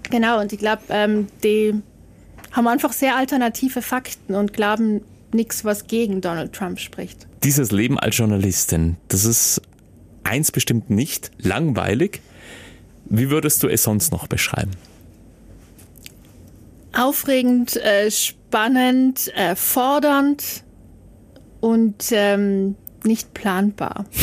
genau, 0.10 0.42
und 0.42 0.52
ich 0.52 0.58
glaube, 0.58 0.82
ähm, 0.90 1.28
die 1.44 1.76
haben 2.52 2.68
einfach 2.68 2.92
sehr 2.94 3.16
alternative 3.16 3.84
Fakten 3.84 4.34
und 4.34 4.54
glauben 4.54 5.02
nichts, 5.32 5.64
was 5.64 5.86
gegen 5.86 6.20
Donald 6.20 6.54
Trump 6.54 6.80
spricht. 6.80 7.28
Dieses 7.44 7.72
Leben 7.72 8.00
als 8.00 8.18
Journalistin, 8.18 8.98
das 9.08 9.24
ist 9.24 9.62
eins 10.24 10.52
bestimmt 10.52 10.90
nicht 10.90 11.30
langweilig. 11.38 12.22
Wie 13.06 13.30
würdest 13.30 13.62
du 13.62 13.68
es 13.68 13.84
sonst 13.84 14.12
noch 14.12 14.26
beschreiben? 14.26 14.72
Aufregend, 16.92 17.76
äh, 17.76 18.10
spannend, 18.10 19.32
äh, 19.36 19.56
fordernd 19.56 20.64
und 21.60 22.06
ähm, 22.10 22.74
nicht 23.04 23.36
planbar. 23.36 24.06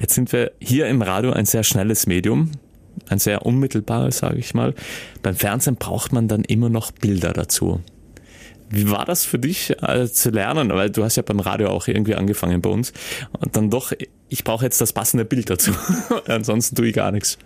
Jetzt 0.00 0.14
sind 0.14 0.32
wir 0.32 0.52
hier 0.60 0.86
im 0.86 1.02
Radio 1.02 1.32
ein 1.32 1.46
sehr 1.46 1.64
schnelles 1.64 2.06
Medium 2.06 2.52
ein 3.08 3.18
sehr 3.18 3.46
unmittelbares, 3.46 4.18
sage 4.18 4.38
ich 4.38 4.54
mal. 4.54 4.74
Beim 5.22 5.34
Fernsehen 5.34 5.76
braucht 5.76 6.12
man 6.12 6.28
dann 6.28 6.44
immer 6.44 6.68
noch 6.68 6.92
Bilder 6.92 7.32
dazu. 7.32 7.80
Wie 8.70 8.90
war 8.90 9.06
das 9.06 9.24
für 9.24 9.38
dich 9.38 9.74
äh, 9.82 10.06
zu 10.08 10.30
lernen? 10.30 10.68
Weil 10.70 10.90
du 10.90 11.02
hast 11.02 11.16
ja 11.16 11.22
beim 11.22 11.40
Radio 11.40 11.70
auch 11.70 11.88
irgendwie 11.88 12.14
angefangen 12.14 12.60
bei 12.60 12.68
uns. 12.68 12.92
Und 13.38 13.56
dann 13.56 13.70
doch, 13.70 13.92
ich 14.28 14.44
brauche 14.44 14.64
jetzt 14.64 14.80
das 14.80 14.92
passende 14.92 15.24
Bild 15.24 15.48
dazu. 15.48 15.72
Ansonsten 16.26 16.76
tue 16.76 16.88
ich 16.88 16.94
gar 16.94 17.10
nichts. 17.10 17.38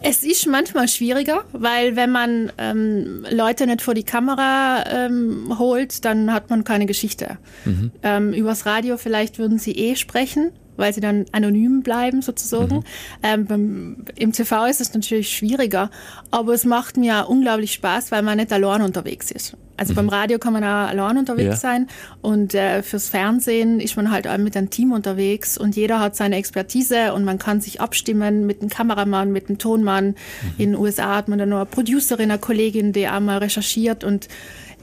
Es 0.00 0.22
ist 0.22 0.46
manchmal 0.46 0.86
schwieriger, 0.86 1.44
weil 1.52 1.96
wenn 1.96 2.12
man 2.12 2.52
ähm, 2.56 3.26
Leute 3.30 3.66
nicht 3.66 3.82
vor 3.82 3.94
die 3.94 4.04
Kamera 4.04 4.84
ähm, 4.88 5.58
holt, 5.58 6.04
dann 6.04 6.32
hat 6.32 6.50
man 6.50 6.62
keine 6.62 6.86
Geschichte. 6.86 7.36
Mhm. 7.64 7.90
Ähm, 8.04 8.32
übers 8.32 8.64
Radio 8.64 8.96
vielleicht 8.96 9.38
würden 9.38 9.58
sie 9.58 9.72
eh 9.72 9.96
sprechen, 9.96 10.52
weil 10.78 10.94
sie 10.94 11.00
dann 11.00 11.26
anonym 11.32 11.82
bleiben 11.82 12.22
sozusagen. 12.22 12.76
Mhm. 12.76 12.84
Ähm, 13.22 13.46
beim, 13.46 13.96
Im 14.14 14.32
TV 14.32 14.66
ist 14.66 14.80
es 14.80 14.94
natürlich 14.94 15.28
schwieriger, 15.28 15.90
aber 16.30 16.54
es 16.54 16.64
macht 16.64 16.96
mir 16.96 17.26
unglaublich 17.28 17.72
Spaß, 17.74 18.10
weil 18.12 18.22
man 18.22 18.38
nicht 18.38 18.52
allein 18.52 18.82
unterwegs 18.82 19.30
ist. 19.30 19.56
Also 19.76 19.92
mhm. 19.92 19.96
beim 19.96 20.08
Radio 20.08 20.38
kann 20.38 20.52
man 20.52 20.64
auch 20.64 20.88
allein 20.88 21.18
unterwegs 21.18 21.48
ja. 21.48 21.56
sein 21.56 21.86
und 22.20 22.54
äh, 22.54 22.82
fürs 22.82 23.08
Fernsehen 23.08 23.80
ist 23.80 23.96
man 23.96 24.10
halt 24.10 24.26
auch 24.26 24.36
mit 24.36 24.56
einem 24.56 24.70
Team 24.70 24.92
unterwegs 24.92 25.56
und 25.56 25.76
jeder 25.76 26.00
hat 26.00 26.16
seine 26.16 26.36
Expertise 26.36 27.12
und 27.14 27.24
man 27.24 27.38
kann 27.38 27.60
sich 27.60 27.80
abstimmen 27.80 28.44
mit 28.46 28.60
dem 28.60 28.68
Kameramann, 28.68 29.30
mit 29.30 29.48
dem 29.48 29.58
Tonmann. 29.58 30.06
Mhm. 30.06 30.14
In 30.58 30.72
den 30.72 30.80
USA 30.80 31.16
hat 31.16 31.28
man 31.28 31.38
dann 31.38 31.50
noch 31.50 31.58
eine 31.58 31.66
Producerin, 31.66 32.30
eine 32.30 32.40
Kollegin, 32.40 32.92
die 32.92 33.08
auch 33.08 33.20
mal 33.20 33.38
recherchiert 33.38 34.02
und 34.02 34.28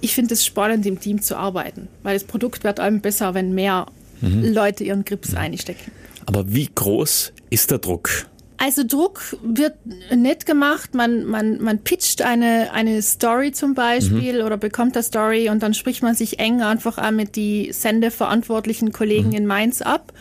ich 0.01 0.13
finde 0.13 0.33
es 0.33 0.45
spannend, 0.45 0.85
im 0.85 0.99
Team 0.99 1.21
zu 1.21 1.35
arbeiten, 1.35 1.87
weil 2.03 2.15
das 2.15 2.23
Produkt 2.23 2.63
wird 2.63 2.79
einem 2.79 3.01
besser, 3.01 3.33
wenn 3.33 3.53
mehr 3.53 3.87
mhm. 4.21 4.53
Leute 4.53 4.83
ihren 4.83 5.05
Grips 5.05 5.31
mhm. 5.31 5.37
einstecken. 5.37 5.91
Aber 6.25 6.53
wie 6.53 6.69
groß 6.73 7.33
ist 7.49 7.71
der 7.71 7.79
Druck? 7.79 8.09
Also 8.57 8.83
Druck 8.83 9.21
wird 9.43 9.75
nicht 10.15 10.45
gemacht. 10.45 10.93
Man, 10.95 11.25
man, 11.25 11.61
man 11.61 11.79
pitcht 11.79 12.21
eine, 12.21 12.71
eine 12.71 13.01
Story 13.01 13.51
zum 13.51 13.73
Beispiel 13.73 14.39
mhm. 14.39 14.45
oder 14.45 14.57
bekommt 14.57 14.95
eine 14.95 15.03
Story 15.03 15.49
und 15.49 15.61
dann 15.61 15.73
spricht 15.73 16.03
man 16.03 16.15
sich 16.15 16.39
eng 16.39 16.61
einfach 16.61 16.97
auch 16.97 17.11
mit 17.11 17.35
die 17.35 17.71
sendeverantwortlichen 17.73 18.91
Kollegen 18.91 19.29
mhm. 19.29 19.35
in 19.35 19.45
Mainz 19.45 19.81
ab 19.81 20.13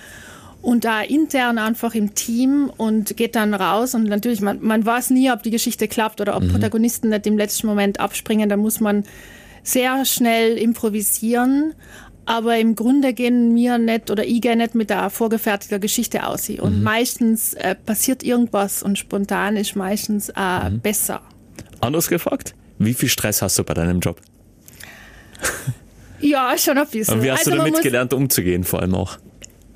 und 0.62 0.84
da 0.84 1.02
intern 1.02 1.58
einfach 1.58 1.94
im 1.94 2.14
Team 2.14 2.72
und 2.76 3.16
geht 3.16 3.36
dann 3.36 3.54
raus 3.54 3.94
und 3.94 4.04
natürlich, 4.04 4.40
man, 4.40 4.58
man 4.62 4.84
weiß 4.84 5.10
nie, 5.10 5.30
ob 5.30 5.42
die 5.42 5.50
Geschichte 5.50 5.86
klappt 5.88 6.20
oder 6.20 6.36
ob 6.36 6.42
mhm. 6.42 6.48
Protagonisten 6.48 7.10
nicht 7.10 7.26
im 7.26 7.38
letzten 7.38 7.66
Moment 7.66 8.00
abspringen. 8.00 8.48
Da 8.48 8.56
muss 8.56 8.80
man 8.80 9.04
sehr 9.62 10.04
schnell 10.04 10.56
improvisieren. 10.56 11.74
Aber 12.26 12.58
im 12.58 12.74
Grunde 12.74 13.12
gehen 13.12 13.52
mir 13.52 13.78
nicht 13.78 14.10
oder 14.10 14.24
ich 14.24 14.40
gehe 14.40 14.56
nicht 14.56 14.74
mit 14.74 14.90
der 14.90 15.10
vorgefertigten 15.10 15.80
Geschichte 15.80 16.26
aus. 16.26 16.48
Und 16.48 16.78
mhm. 16.78 16.82
meistens 16.82 17.54
äh, 17.54 17.74
passiert 17.74 18.22
irgendwas 18.22 18.82
und 18.82 18.98
spontan 18.98 19.56
ist 19.56 19.76
meistens 19.76 20.30
äh, 20.30 20.70
mhm. 20.70 20.80
besser. 20.80 21.20
Anders 21.80 22.08
gefragt, 22.08 22.54
wie 22.78 22.94
viel 22.94 23.08
Stress 23.08 23.42
hast 23.42 23.58
du 23.58 23.64
bei 23.64 23.74
deinem 23.74 24.00
Job? 24.00 24.20
ja, 26.20 26.56
schon 26.56 26.78
ein 26.78 26.86
bisschen. 26.86 27.14
Und 27.14 27.22
wie 27.22 27.30
hast 27.30 27.40
also 27.40 27.50
du 27.50 27.56
damit 27.58 27.82
gelernt, 27.82 28.12
umzugehen, 28.14 28.64
vor 28.64 28.80
allem 28.80 28.94
auch? 28.94 29.18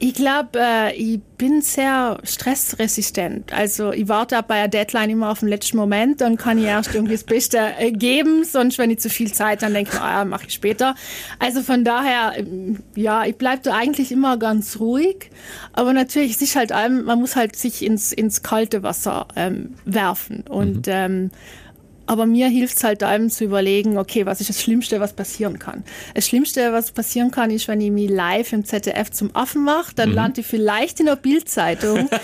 Ich 0.00 0.14
glaube, 0.14 0.50
äh, 0.60 0.94
ich 0.94 1.20
bin 1.38 1.60
sehr 1.60 2.18
stressresistent. 2.22 3.52
Also 3.52 3.92
ich 3.92 4.08
warte 4.08 4.40
bei 4.46 4.54
einer 4.54 4.68
Deadline 4.68 5.10
immer 5.10 5.30
auf 5.30 5.40
den 5.40 5.48
letzten 5.48 5.76
Moment, 5.76 6.20
dann 6.20 6.36
kann 6.36 6.58
ich 6.58 6.66
erst 6.66 6.94
irgendwie 6.94 7.14
das 7.14 7.24
Beste 7.24 7.58
äh, 7.78 7.90
geben. 7.90 8.44
Sonst, 8.44 8.78
wenn 8.78 8.90
ich 8.90 9.00
zu 9.00 9.10
viel 9.10 9.32
Zeit, 9.32 9.62
dann 9.62 9.74
denke 9.74 9.90
ich, 9.92 10.00
ah, 10.00 10.24
mache 10.24 10.46
ich 10.46 10.54
später. 10.54 10.94
Also 11.40 11.62
von 11.62 11.82
daher, 11.82 12.34
ähm, 12.36 12.78
ja, 12.94 13.24
ich 13.24 13.36
bleibe 13.36 13.62
da 13.62 13.74
eigentlich 13.74 14.12
immer 14.12 14.36
ganz 14.36 14.78
ruhig. 14.78 15.30
Aber 15.72 15.92
natürlich, 15.92 16.32
es 16.32 16.42
ist 16.42 16.54
halt 16.54 16.70
allem, 16.70 17.04
man 17.04 17.18
muss 17.18 17.34
halt 17.34 17.56
sich 17.56 17.84
ins, 17.84 18.12
ins 18.12 18.44
kalte 18.44 18.84
Wasser 18.84 19.26
ähm, 19.34 19.74
werfen. 19.84 20.44
Und 20.48 20.86
mhm. 20.86 20.92
ähm, 20.92 21.30
aber 22.08 22.26
mir 22.26 22.48
hilft 22.48 22.78
es 22.78 22.84
halt 22.84 23.02
einem 23.02 23.30
zu 23.30 23.44
überlegen, 23.44 23.98
okay, 23.98 24.26
was 24.26 24.40
ist 24.40 24.50
das 24.50 24.62
Schlimmste, 24.62 24.98
was 24.98 25.12
passieren 25.12 25.58
kann? 25.58 25.84
Das 26.14 26.26
Schlimmste, 26.26 26.72
was 26.72 26.92
passieren 26.92 27.30
kann, 27.30 27.50
ist, 27.50 27.68
wenn 27.68 27.80
ich 27.80 27.90
mich 27.90 28.10
live 28.10 28.52
im 28.52 28.64
ZDF 28.64 29.10
zum 29.10 29.34
Affen 29.34 29.62
mache, 29.62 29.94
dann 29.94 30.10
mhm. 30.10 30.14
lande 30.14 30.40
ich 30.40 30.46
vielleicht 30.46 31.00
in 31.00 31.06
der 31.06 31.16
Bildzeitung. 31.16 32.08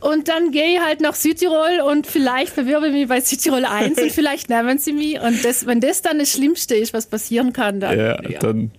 Und 0.00 0.28
dann 0.28 0.50
gehe 0.50 0.74
ich 0.74 0.80
halt 0.80 1.00
nach 1.00 1.14
Südtirol 1.14 1.80
und 1.90 2.06
vielleicht 2.06 2.54
bewirbe 2.54 2.88
ich 2.88 2.92
mich 2.92 3.08
bei 3.08 3.22
Südtirol 3.22 3.64
1 3.64 3.98
und 4.02 4.12
vielleicht 4.12 4.50
nehmen 4.50 4.76
sie 4.76 4.92
mich. 4.92 5.18
Und 5.18 5.42
das, 5.42 5.64
wenn 5.64 5.80
das 5.80 6.02
dann 6.02 6.18
das 6.18 6.30
Schlimmste 6.30 6.74
ist, 6.74 6.92
was 6.92 7.06
passieren 7.06 7.54
kann, 7.54 7.80
dann. 7.80 7.98
Ja, 7.98 8.22
ja. 8.22 8.38
dann 8.38 8.70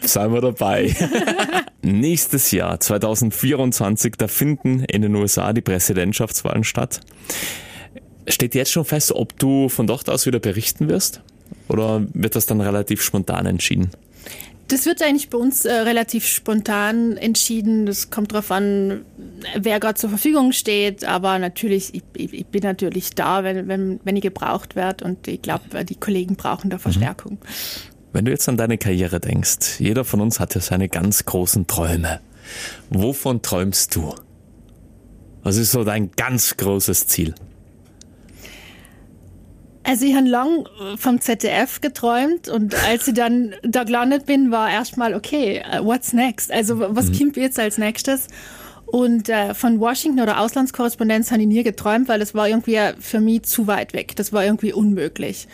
seien 0.00 0.32
wir 0.32 0.40
dabei. 0.40 0.94
Nächstes 1.82 2.52
Jahr, 2.52 2.78
2024, 2.78 4.14
da 4.16 4.28
finden 4.28 4.84
in 4.84 5.02
den 5.02 5.16
USA 5.16 5.52
die 5.52 5.60
Präsidentschaftswahlen 5.60 6.62
statt. 6.62 7.00
Steht 8.26 8.54
jetzt 8.54 8.72
schon 8.72 8.84
fest, 8.84 9.12
ob 9.12 9.38
du 9.38 9.68
von 9.68 9.86
dort 9.86 10.08
aus 10.08 10.26
wieder 10.26 10.38
berichten 10.38 10.88
wirst? 10.88 11.20
Oder 11.68 12.06
wird 12.14 12.36
das 12.36 12.46
dann 12.46 12.60
relativ 12.60 13.02
spontan 13.02 13.46
entschieden? 13.46 13.90
Das 14.68 14.86
wird 14.86 15.02
eigentlich 15.02 15.28
bei 15.28 15.36
uns 15.36 15.66
äh, 15.66 15.72
relativ 15.72 16.26
spontan 16.26 17.18
entschieden. 17.18 17.84
Das 17.84 18.10
kommt 18.10 18.32
darauf 18.32 18.50
an, 18.50 19.04
wer 19.58 19.78
gerade 19.78 19.98
zur 19.98 20.08
Verfügung 20.08 20.52
steht. 20.52 21.04
Aber 21.04 21.38
natürlich, 21.38 21.94
ich, 21.94 22.02
ich, 22.14 22.46
bin 22.46 22.62
natürlich 22.62 23.10
da, 23.10 23.44
wenn, 23.44 23.68
wenn, 23.68 24.00
wenn 24.04 24.16
ich 24.16 24.22
gebraucht 24.22 24.74
werde. 24.74 25.04
Und 25.04 25.28
ich 25.28 25.42
glaube, 25.42 25.84
die 25.84 25.96
Kollegen 25.96 26.36
brauchen 26.36 26.70
da 26.70 26.76
mhm. 26.76 26.80
Verstärkung. 26.80 27.38
Wenn 28.14 28.24
du 28.24 28.30
jetzt 28.30 28.48
an 28.48 28.56
deine 28.56 28.78
Karriere 28.78 29.20
denkst, 29.20 29.80
jeder 29.80 30.04
von 30.04 30.20
uns 30.20 30.40
hat 30.40 30.54
ja 30.54 30.60
seine 30.60 30.88
ganz 30.88 31.24
großen 31.26 31.66
Träume. 31.66 32.20
Wovon 32.88 33.42
träumst 33.42 33.94
du? 33.96 34.14
Was 35.42 35.56
ist 35.56 35.72
so 35.72 35.84
dein 35.84 36.10
ganz 36.12 36.56
großes 36.56 37.06
Ziel? 37.06 37.34
Also 39.84 40.06
ich 40.06 40.14
habe 40.14 40.26
lang 40.26 40.66
vom 40.96 41.20
ZDF 41.20 41.82
geträumt 41.82 42.48
und 42.48 42.74
als 42.86 43.06
ich 43.06 43.14
dann 43.14 43.54
da 43.62 43.84
gelandet 43.84 44.24
bin, 44.24 44.50
war 44.50 44.70
erstmal, 44.70 45.14
okay, 45.14 45.62
uh, 45.70 45.84
what's 45.84 46.14
next? 46.14 46.50
Also 46.50 46.80
was 46.80 47.10
mhm. 47.10 47.18
kommt 47.18 47.36
jetzt 47.36 47.58
als 47.58 47.76
nächstes? 47.76 48.28
Und 48.86 49.28
äh, 49.28 49.54
von 49.54 49.80
Washington 49.80 50.20
oder 50.20 50.40
Auslandskorrespondenz 50.40 51.30
habe 51.30 51.42
ich 51.42 51.48
nie 51.48 51.62
geträumt, 51.62 52.08
weil 52.08 52.18
das 52.18 52.34
war 52.34 52.48
irgendwie 52.48 52.78
für 52.98 53.20
mich 53.20 53.42
zu 53.42 53.66
weit 53.66 53.92
weg. 53.92 54.16
Das 54.16 54.32
war 54.32 54.44
irgendwie 54.44 54.72
unmöglich. 54.72 55.48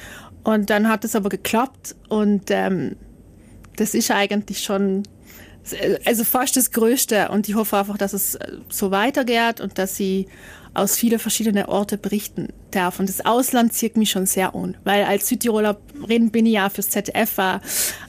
Und 0.44 0.70
dann 0.70 0.88
hat 0.88 1.04
es 1.04 1.16
aber 1.16 1.28
geklappt 1.28 1.96
und 2.08 2.50
ähm, 2.50 2.96
das 3.76 3.94
ist 3.94 4.10
eigentlich 4.10 4.62
schon 4.62 5.02
also 6.04 6.24
fast 6.24 6.56
das 6.56 6.70
Größte 6.70 7.28
und 7.28 7.48
ich 7.48 7.54
hoffe 7.54 7.76
einfach, 7.76 7.98
dass 7.98 8.12
es 8.12 8.38
so 8.68 8.90
weitergeht 8.90 9.60
und 9.60 9.78
dass 9.78 9.96
sie 9.96 10.26
aus 10.74 10.96
vielen 10.96 11.18
verschiedenen 11.18 11.66
Orten 11.66 12.00
berichten 12.00 12.48
darf. 12.70 13.00
Und 13.00 13.08
das 13.08 13.24
Ausland 13.24 13.72
zieht 13.72 13.96
mich 13.96 14.10
schon 14.10 14.26
sehr 14.26 14.54
an, 14.54 14.76
weil 14.84 15.04
als 15.04 15.28
Südtiroler 15.28 15.78
reden 16.08 16.30
bin 16.30 16.46
ich 16.46 16.54
ja 16.54 16.68
fürs 16.68 16.90
ZDF 16.90 17.36
war 17.38 17.60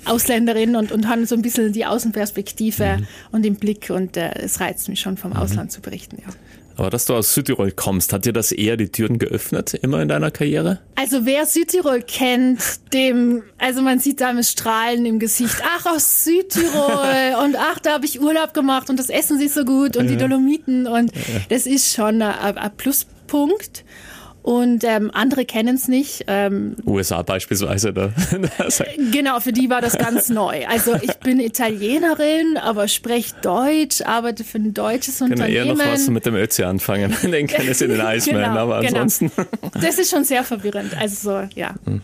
Ausländerin 0.06 0.76
und, 0.76 0.92
und 0.92 1.08
habe 1.08 1.26
so 1.26 1.36
ein 1.36 1.42
bisschen 1.42 1.74
die 1.74 1.86
Außenperspektive 1.86 2.98
mhm. 3.00 3.08
und 3.32 3.44
den 3.44 3.56
Blick 3.56 3.90
und 3.90 4.18
äh, 4.18 4.34
es 4.36 4.60
reizt 4.60 4.90
mich 4.90 5.00
schon 5.00 5.18
vom 5.18 5.32
mhm. 5.32 5.38
Ausland 5.38 5.72
zu 5.72 5.82
berichten. 5.82 6.18
Ja. 6.22 6.34
Aber 6.78 6.90
dass 6.90 7.06
du 7.06 7.14
aus 7.14 7.34
Südtirol 7.34 7.72
kommst, 7.72 8.14
hat 8.14 8.26
dir 8.26 8.34
das 8.34 8.52
eher 8.52 8.78
die 8.78 8.90
Türen 8.90 9.20
geöffnet, 9.20 9.74
immer 9.76 10.02
in 10.02 10.08
deiner 10.08 10.32
Karriere? 10.32 10.80
Also 10.96 11.26
wer 11.26 11.46
Südtirol 11.46 12.02
kennt, 12.02 12.62
dem, 12.94 13.44
also 13.58 13.82
man 13.82 14.00
sieht 14.00 14.22
da 14.22 14.34
mit 14.34 14.46
Strahlen 14.46 15.06
im 15.06 15.20
Gesicht, 15.20 15.62
ach 15.64 15.86
aus 15.86 16.24
Südtirol 16.24 17.44
und 17.44 17.56
ach, 17.58 17.80
da 17.80 17.94
habe 17.94 18.06
ich 18.06 18.22
Urlaub 18.22 18.54
gemacht 18.54 18.90
und 18.90 18.98
das 19.00 19.10
Essen 19.10 19.40
ist 19.42 19.56
so 19.56 19.66
gut 19.66 19.98
und 19.98 20.06
ja. 20.06 20.12
die 20.12 20.18
Dolomiten 20.18 20.88
und 20.88 21.12
das 21.50 21.66
ist 21.66 21.94
schon 21.94 22.22
ein, 22.22 22.58
ein 22.58 22.78
Pluspunkt 22.78 23.84
und 24.44 24.84
ähm, 24.84 25.12
andere 25.14 25.46
kennen 25.46 25.76
es 25.76 25.88
nicht. 25.88 26.26
Ähm, 26.28 26.76
USA 26.86 27.22
beispielsweise. 27.22 27.94
Da. 28.02 28.12
genau, 29.12 29.40
für 29.40 29.52
die 29.52 29.70
war 29.70 29.82
das 29.82 29.98
ganz 29.98 30.30
neu. 30.30 30.66
Also 30.68 30.96
ich 30.96 31.14
bin 31.16 31.40
Italienerin, 31.40 32.58
aber 32.58 32.88
spreche 32.88 33.34
Deutsch, 33.42 34.02
arbeite 34.02 34.44
für 34.44 34.60
ein 34.60 34.74
deutsches 34.74 35.22
Unternehmen. 35.22 35.48
Genau, 35.48 35.66
eher 35.70 35.74
noch 35.74 35.94
was 35.94 36.08
mit 36.10 36.26
dem 36.26 36.36
Ötzi 36.36 36.64
anfangen. 36.64 37.16
Den 37.24 37.48
kennen 37.48 37.74
sie 37.74 37.88
den 37.88 38.00
Iceman, 38.06 38.44
genau, 38.44 38.58
aber 38.58 38.82
genau. 38.82 39.02
ansonsten. 39.02 39.32
Das 39.82 39.98
ist 39.98 40.10
schon 40.10 40.24
sehr 40.24 40.44
verwirrend. 40.44 40.96
Also 40.98 41.32
so, 41.32 41.48
ja. 41.56 41.76
Mhm. 41.86 42.02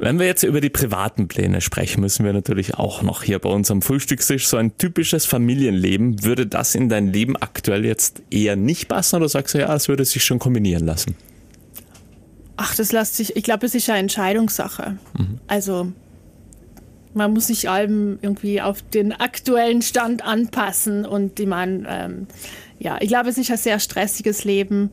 Wenn 0.00 0.20
wir 0.20 0.26
jetzt 0.26 0.44
über 0.44 0.60
die 0.60 0.70
privaten 0.70 1.26
Pläne 1.26 1.60
sprechen, 1.60 2.02
müssen 2.02 2.24
wir 2.24 2.32
natürlich 2.32 2.76
auch 2.76 3.02
noch 3.02 3.24
hier 3.24 3.40
bei 3.40 3.48
uns 3.48 3.68
am 3.68 3.82
Frühstückstisch 3.82 4.46
so 4.46 4.56
ein 4.56 4.78
typisches 4.78 5.26
Familienleben. 5.26 6.22
Würde 6.22 6.46
das 6.46 6.76
in 6.76 6.88
dein 6.88 7.12
Leben 7.12 7.36
aktuell 7.36 7.84
jetzt 7.84 8.22
eher 8.30 8.54
nicht 8.54 8.86
passen 8.86 9.16
oder 9.16 9.28
sagst 9.28 9.54
du, 9.54 9.58
ja, 9.58 9.74
es 9.74 9.88
würde 9.88 10.04
sich 10.04 10.24
schon 10.24 10.38
kombinieren 10.38 10.86
lassen? 10.86 11.16
Ach, 12.56 12.76
das 12.76 12.92
lässt 12.92 13.16
sich, 13.16 13.34
ich 13.34 13.42
glaube, 13.42 13.66
es 13.66 13.74
ist 13.74 13.90
eine 13.90 13.98
Entscheidungssache. 13.98 14.98
Mhm. 15.18 15.40
Also, 15.48 15.92
man 17.14 17.32
muss 17.32 17.48
sich 17.48 17.68
allem 17.68 18.20
irgendwie 18.22 18.60
auf 18.60 18.82
den 18.82 19.12
aktuellen 19.12 19.82
Stand 19.82 20.24
anpassen 20.24 21.06
und 21.06 21.38
die 21.38 21.46
man, 21.46 21.84
ähm, 21.90 22.28
ja, 22.78 22.98
ich 23.00 23.08
glaube, 23.08 23.30
es 23.30 23.38
ist 23.38 23.50
ein 23.50 23.56
sehr 23.56 23.80
stressiges 23.80 24.44
Leben 24.44 24.92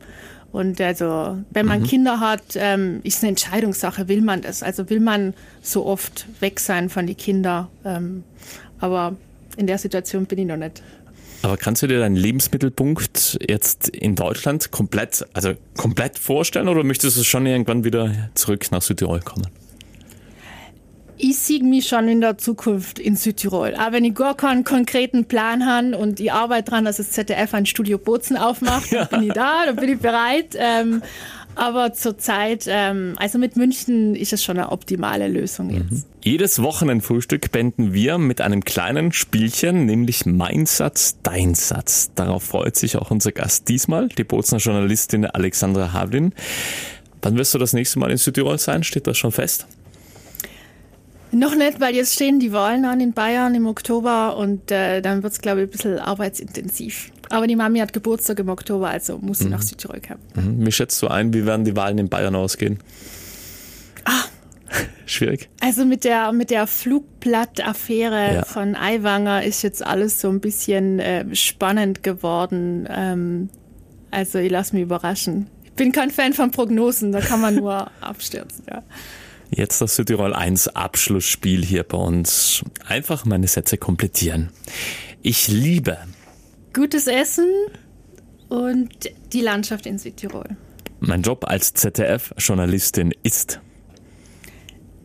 und 0.56 0.80
also, 0.80 1.36
wenn 1.50 1.66
man 1.66 1.80
mhm. 1.80 1.84
Kinder 1.86 2.18
hat, 2.18 2.40
ähm, 2.54 3.00
ist 3.02 3.22
eine 3.22 3.28
Entscheidungssache, 3.28 4.08
will 4.08 4.22
man 4.22 4.40
das? 4.40 4.62
Also 4.62 4.88
will 4.88 5.00
man 5.00 5.34
so 5.60 5.84
oft 5.84 6.24
weg 6.40 6.60
sein 6.60 6.88
von 6.88 7.06
den 7.06 7.14
Kindern? 7.18 7.68
Ähm, 7.84 8.24
aber 8.80 9.16
in 9.58 9.66
der 9.66 9.76
Situation 9.76 10.24
bin 10.24 10.38
ich 10.38 10.46
noch 10.46 10.56
nicht. 10.56 10.82
Aber 11.42 11.58
kannst 11.58 11.82
du 11.82 11.88
dir 11.88 11.98
deinen 11.98 12.16
Lebensmittelpunkt 12.16 13.36
jetzt 13.46 13.90
in 13.90 14.14
Deutschland 14.14 14.70
komplett, 14.70 15.26
also 15.34 15.52
komplett 15.76 16.18
vorstellen 16.18 16.68
oder 16.68 16.84
möchtest 16.84 17.18
du 17.18 17.22
schon 17.22 17.44
irgendwann 17.44 17.84
wieder 17.84 18.30
zurück 18.32 18.66
nach 18.70 18.80
Südtirol 18.80 19.20
kommen? 19.20 19.48
Ich 21.18 21.38
sehe 21.38 21.62
mich 21.62 21.88
schon 21.88 22.08
in 22.08 22.20
der 22.20 22.38
Zukunft 22.38 22.98
in 22.98 23.16
Südtirol. 23.16 23.74
Aber 23.74 23.92
wenn 23.92 24.04
ich 24.04 24.14
gar 24.14 24.36
keinen 24.36 24.64
konkreten 24.64 25.24
Plan 25.26 25.66
habe 25.66 25.96
und 25.96 26.20
ich 26.20 26.32
arbeite 26.32 26.70
daran, 26.70 26.84
dass 26.84 26.98
das 26.98 27.10
ZDF 27.10 27.54
ein 27.54 27.66
Studio 27.66 27.98
Bozen 27.98 28.36
aufmacht, 28.36 28.92
dann 28.92 29.08
bin 29.08 29.22
ich 29.24 29.32
da, 29.32 29.66
dann 29.66 29.76
bin 29.76 29.90
ich 29.90 29.98
bereit. 29.98 30.56
Ähm, 30.56 31.02
aber 31.56 31.94
zurzeit, 31.94 32.66
ähm, 32.68 33.14
also 33.16 33.38
mit 33.38 33.56
München 33.56 34.14
ist 34.14 34.34
es 34.34 34.44
schon 34.44 34.58
eine 34.58 34.72
optimale 34.72 35.26
Lösung 35.26 35.70
jetzt. 35.70 35.90
Mhm. 35.90 36.04
Jedes 36.22 36.60
Wochenendfrühstück 36.60 37.50
beenden 37.50 37.94
wir 37.94 38.18
mit 38.18 38.42
einem 38.42 38.62
kleinen 38.62 39.12
Spielchen, 39.12 39.86
nämlich 39.86 40.26
Mein 40.26 40.66
Satz, 40.66 41.16
Dein 41.22 41.54
Satz. 41.54 42.10
Darauf 42.14 42.42
freut 42.42 42.76
sich 42.76 42.96
auch 42.96 43.10
unser 43.10 43.32
Gast 43.32 43.68
diesmal, 43.68 44.08
die 44.08 44.24
Bozner 44.24 44.58
Journalistin 44.58 45.24
Alexandra 45.24 45.94
Havlin. 45.94 46.34
Wann 47.22 47.38
wirst 47.38 47.54
du 47.54 47.58
das 47.58 47.72
nächste 47.72 47.98
Mal 47.98 48.10
in 48.10 48.18
Südtirol 48.18 48.58
sein? 48.58 48.84
Steht 48.84 49.06
das 49.06 49.16
schon 49.16 49.32
fest? 49.32 49.66
Noch 51.32 51.54
nicht, 51.54 51.80
weil 51.80 51.94
jetzt 51.94 52.14
stehen 52.14 52.38
die 52.40 52.52
Wahlen 52.52 52.84
an 52.84 53.00
in 53.00 53.12
Bayern 53.12 53.54
im 53.54 53.66
Oktober 53.66 54.36
und 54.36 54.70
äh, 54.70 55.00
dann 55.02 55.22
wird 55.22 55.32
es, 55.32 55.40
glaube 55.40 55.62
ich, 55.62 55.68
ein 55.68 55.70
bisschen 55.70 55.98
arbeitsintensiv. 55.98 57.10
Aber 57.30 57.46
die 57.46 57.56
Mami 57.56 57.80
hat 57.80 57.92
Geburtstag 57.92 58.38
im 58.38 58.48
Oktober, 58.48 58.88
also 58.88 59.18
muss 59.18 59.38
sie 59.38 59.46
mhm. 59.46 59.50
nach 59.50 59.62
Südtirol 59.62 60.00
kommen. 60.00 60.20
Mhm. 60.34 60.66
Wie 60.66 60.72
schätzt 60.72 61.02
du 61.02 61.08
ein, 61.08 61.34
wie 61.34 61.44
werden 61.44 61.64
die 61.64 61.76
Wahlen 61.76 61.98
in 61.98 62.08
Bayern 62.08 62.34
ausgehen? 62.34 62.78
Ah. 64.04 64.24
Schwierig. 65.06 65.48
Also 65.60 65.84
mit 65.84 66.04
der, 66.04 66.32
mit 66.32 66.50
der 66.50 66.66
Flugblattaffäre 66.66 68.34
ja. 68.34 68.44
von 68.44 68.74
Aiwanger 68.74 69.44
ist 69.44 69.62
jetzt 69.62 69.84
alles 69.84 70.20
so 70.20 70.28
ein 70.28 70.40
bisschen 70.40 70.98
äh, 70.98 71.34
spannend 71.34 72.02
geworden. 72.02 72.88
Ähm, 72.90 73.48
also 74.10 74.38
ich 74.38 74.50
lasse 74.50 74.74
mich 74.74 74.82
überraschen. 74.82 75.48
Ich 75.64 75.72
bin 75.72 75.92
kein 75.92 76.10
Fan 76.10 76.32
von 76.32 76.50
Prognosen, 76.50 77.12
da 77.12 77.20
kann 77.20 77.40
man 77.40 77.56
nur 77.56 77.90
abstürzen. 78.00 78.64
Ja. 78.68 78.82
Jetzt 79.50 79.80
das 79.80 79.96
Südtirol 79.96 80.34
1 80.34 80.68
Abschlussspiel 80.68 81.64
hier 81.64 81.84
bei 81.84 81.98
uns. 81.98 82.64
Einfach 82.86 83.24
meine 83.24 83.46
Sätze 83.46 83.78
komplettieren. 83.78 84.50
Ich 85.22 85.48
liebe 85.48 85.98
gutes 86.72 87.06
Essen 87.06 87.48
und 88.48 89.10
die 89.32 89.40
Landschaft 89.40 89.86
in 89.86 89.98
Südtirol. 89.98 90.56
Mein 91.00 91.22
Job 91.22 91.44
als 91.48 91.72
ZDF-Journalistin 91.74 93.14
ist 93.22 93.60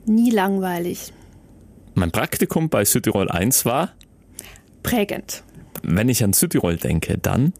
nie 0.05 0.31
langweilig. 0.31 1.13
Mein 1.93 2.11
Praktikum 2.11 2.69
bei 2.69 2.85
Südtirol 2.85 3.29
1 3.29 3.65
war 3.65 3.93
prägend. 4.83 5.43
Wenn 5.83 6.09
ich 6.09 6.23
an 6.23 6.33
Südtirol 6.33 6.77
denke, 6.77 7.17
dann 7.17 7.53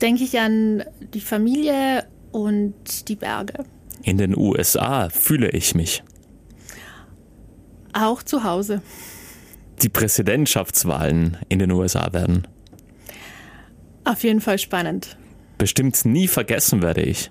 denke 0.00 0.24
ich 0.24 0.38
an 0.38 0.84
die 1.14 1.20
Familie 1.20 2.06
und 2.32 3.08
die 3.08 3.16
Berge. 3.16 3.64
In 4.06 4.18
den 4.18 4.38
USA 4.38 5.08
fühle 5.08 5.50
ich 5.50 5.74
mich. 5.74 6.04
Auch 7.92 8.22
zu 8.22 8.44
Hause. 8.44 8.80
Die 9.82 9.88
Präsidentschaftswahlen 9.88 11.38
in 11.48 11.58
den 11.58 11.72
USA 11.72 12.12
werden. 12.12 12.46
Auf 14.04 14.22
jeden 14.22 14.40
Fall 14.40 14.60
spannend. 14.60 15.16
Bestimmt 15.58 16.04
nie 16.04 16.28
vergessen 16.28 16.82
werde 16.82 17.02
ich. 17.02 17.30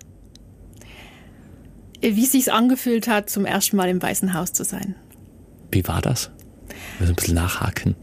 Wie 2.02 2.24
es 2.26 2.34
sich 2.34 2.52
angefühlt 2.52 3.08
hat, 3.08 3.30
zum 3.30 3.46
ersten 3.46 3.78
Mal 3.78 3.88
im 3.88 4.02
Weißen 4.02 4.34
Haus 4.34 4.52
zu 4.52 4.66
sein. 4.66 4.96
Wie 5.72 5.88
war 5.88 6.02
das? 6.02 6.30
Ein 7.00 7.16
bisschen 7.16 7.36
nachhaken. 7.36 7.96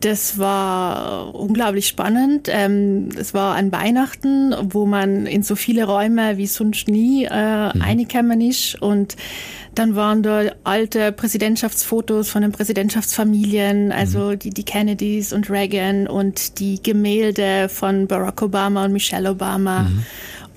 Das 0.00 0.38
war 0.38 1.34
unglaublich 1.34 1.86
spannend. 1.86 2.48
Ähm, 2.50 3.08
es 3.18 3.34
war 3.34 3.56
an 3.56 3.72
Weihnachten, 3.72 4.54
wo 4.62 4.86
man 4.86 5.26
in 5.26 5.42
so 5.42 5.56
viele 5.56 5.84
Räume 5.84 6.36
wie 6.36 6.46
sonst 6.46 6.88
nie 6.88 7.24
äh, 7.24 7.74
mhm. 7.74 7.82
reingekommen 7.82 8.40
ist. 8.40 8.80
Und 8.80 9.16
dann 9.74 9.94
waren 9.94 10.22
da 10.22 10.42
alte 10.64 11.12
Präsidentschaftsfotos 11.12 12.30
von 12.30 12.42
den 12.42 12.52
Präsidentschaftsfamilien, 12.52 13.92
also 13.92 14.30
mhm. 14.30 14.38
die, 14.38 14.50
die 14.50 14.64
Kennedys 14.64 15.32
und 15.32 15.50
Reagan 15.50 16.06
und 16.06 16.58
die 16.58 16.82
Gemälde 16.82 17.68
von 17.68 18.06
Barack 18.06 18.42
Obama 18.42 18.84
und 18.84 18.92
Michelle 18.92 19.30
Obama. 19.30 19.84
Mhm 19.84 20.04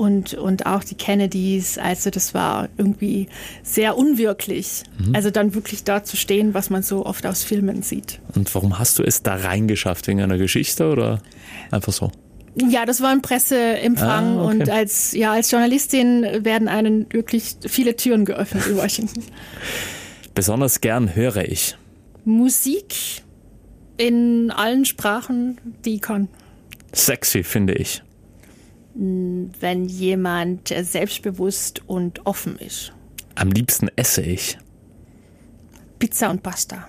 und, 0.01 0.33
und 0.33 0.65
auch 0.65 0.83
die 0.83 0.95
Kennedys. 0.95 1.77
Also 1.77 2.09
das 2.09 2.33
war 2.33 2.69
irgendwie 2.75 3.27
sehr 3.61 3.95
unwirklich. 3.95 4.81
Mhm. 4.97 5.13
Also 5.13 5.29
dann 5.29 5.53
wirklich 5.53 5.83
da 5.83 6.03
zu 6.03 6.17
stehen, 6.17 6.55
was 6.55 6.71
man 6.71 6.81
so 6.81 7.05
oft 7.05 7.23
aus 7.27 7.43
Filmen 7.43 7.83
sieht. 7.83 8.19
Und 8.33 8.53
warum 8.55 8.79
hast 8.79 8.97
du 8.97 9.03
es 9.03 9.21
da 9.21 9.35
reingeschafft? 9.35 10.07
Wegen 10.07 10.21
einer 10.21 10.39
Geschichte 10.39 10.89
oder 10.89 11.21
einfach 11.69 11.93
so? 11.93 12.11
Ja, 12.55 12.87
das 12.87 13.01
war 13.01 13.11
ein 13.11 13.21
Presseempfang 13.21 14.39
ah, 14.39 14.45
okay. 14.45 14.55
und 14.55 14.69
als, 14.71 15.11
ja, 15.11 15.33
als 15.33 15.51
Journalistin 15.51 16.25
werden 16.43 16.67
einen 16.67 17.05
wirklich 17.13 17.55
viele 17.67 17.95
Türen 17.95 18.25
geöffnet 18.25 18.65
in 18.65 18.77
Washington. 18.77 19.23
Besonders 20.33 20.81
gern 20.81 21.15
höre 21.15 21.45
ich. 21.45 21.77
Musik 22.25 22.95
in 23.97 24.49
allen 24.49 24.85
Sprachen, 24.85 25.59
die 25.85 25.95
ich 25.95 26.01
kann. 26.01 26.27
Sexy, 26.91 27.43
finde 27.43 27.73
ich 27.75 28.01
wenn 29.01 29.85
jemand 29.85 30.67
selbstbewusst 30.67 31.81
und 31.87 32.25
offen 32.27 32.57
ist. 32.57 32.93
Am 33.33 33.49
liebsten 33.49 33.89
esse 33.95 34.21
ich. 34.21 34.59
Pizza 35.97 36.29
und 36.29 36.43
Pasta. 36.43 36.87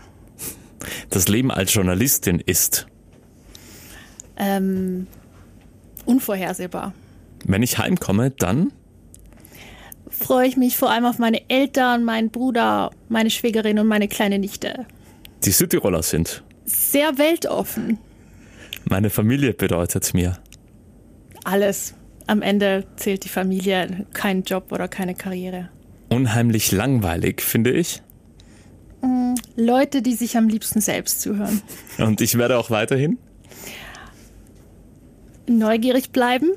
Das 1.09 1.29
Leben 1.29 1.51
als 1.51 1.73
Journalistin 1.73 2.39
ist. 2.41 2.87
Ähm, 4.37 5.07
unvorhersehbar. 6.05 6.93
Wenn 7.45 7.63
ich 7.63 7.79
heimkomme, 7.79 8.31
dann? 8.31 8.73
Freue 10.11 10.47
ich 10.47 10.59
mich 10.59 10.77
vor 10.77 10.91
allem 10.91 11.07
auf 11.07 11.19
meine 11.19 11.49
Eltern, 11.49 12.05
meinen 12.05 12.31
Bruder, 12.31 12.91
meine 13.09 13.31
Schwägerin 13.31 13.79
und 13.79 13.87
meine 13.87 14.09
kleine 14.09 14.39
Nichte. 14.39 14.87
Die 15.45 15.51
Südtiroler 15.51 16.03
sind. 16.03 16.43
Sehr 16.67 17.17
weltoffen. 17.17 17.99
Meine 18.85 19.09
Familie 19.09 19.55
bedeutet 19.55 20.13
mir 20.13 20.39
alles. 21.45 21.95
Am 22.27 22.43
Ende 22.43 22.85
zählt 22.97 23.25
die 23.25 23.29
Familie, 23.29 24.07
kein 24.13 24.43
Job 24.43 24.73
oder 24.73 24.89
keine 24.89 25.15
Karriere. 25.15 25.69
Unheimlich 26.09 26.73
langweilig, 26.73 27.41
finde 27.41 27.73
ich. 27.73 28.03
Mm, 29.01 29.35
Leute, 29.57 30.03
die 30.03 30.15
sich 30.15 30.37
am 30.37 30.49
liebsten 30.49 30.81
selbst 30.81 31.21
zuhören. 31.21 31.63
Und 31.99 32.21
ich 32.21 32.37
werde 32.39 32.59
auch 32.59 32.71
weiterhin? 32.71 33.19
Neugierig 35.49 36.11
bleiben 36.11 36.51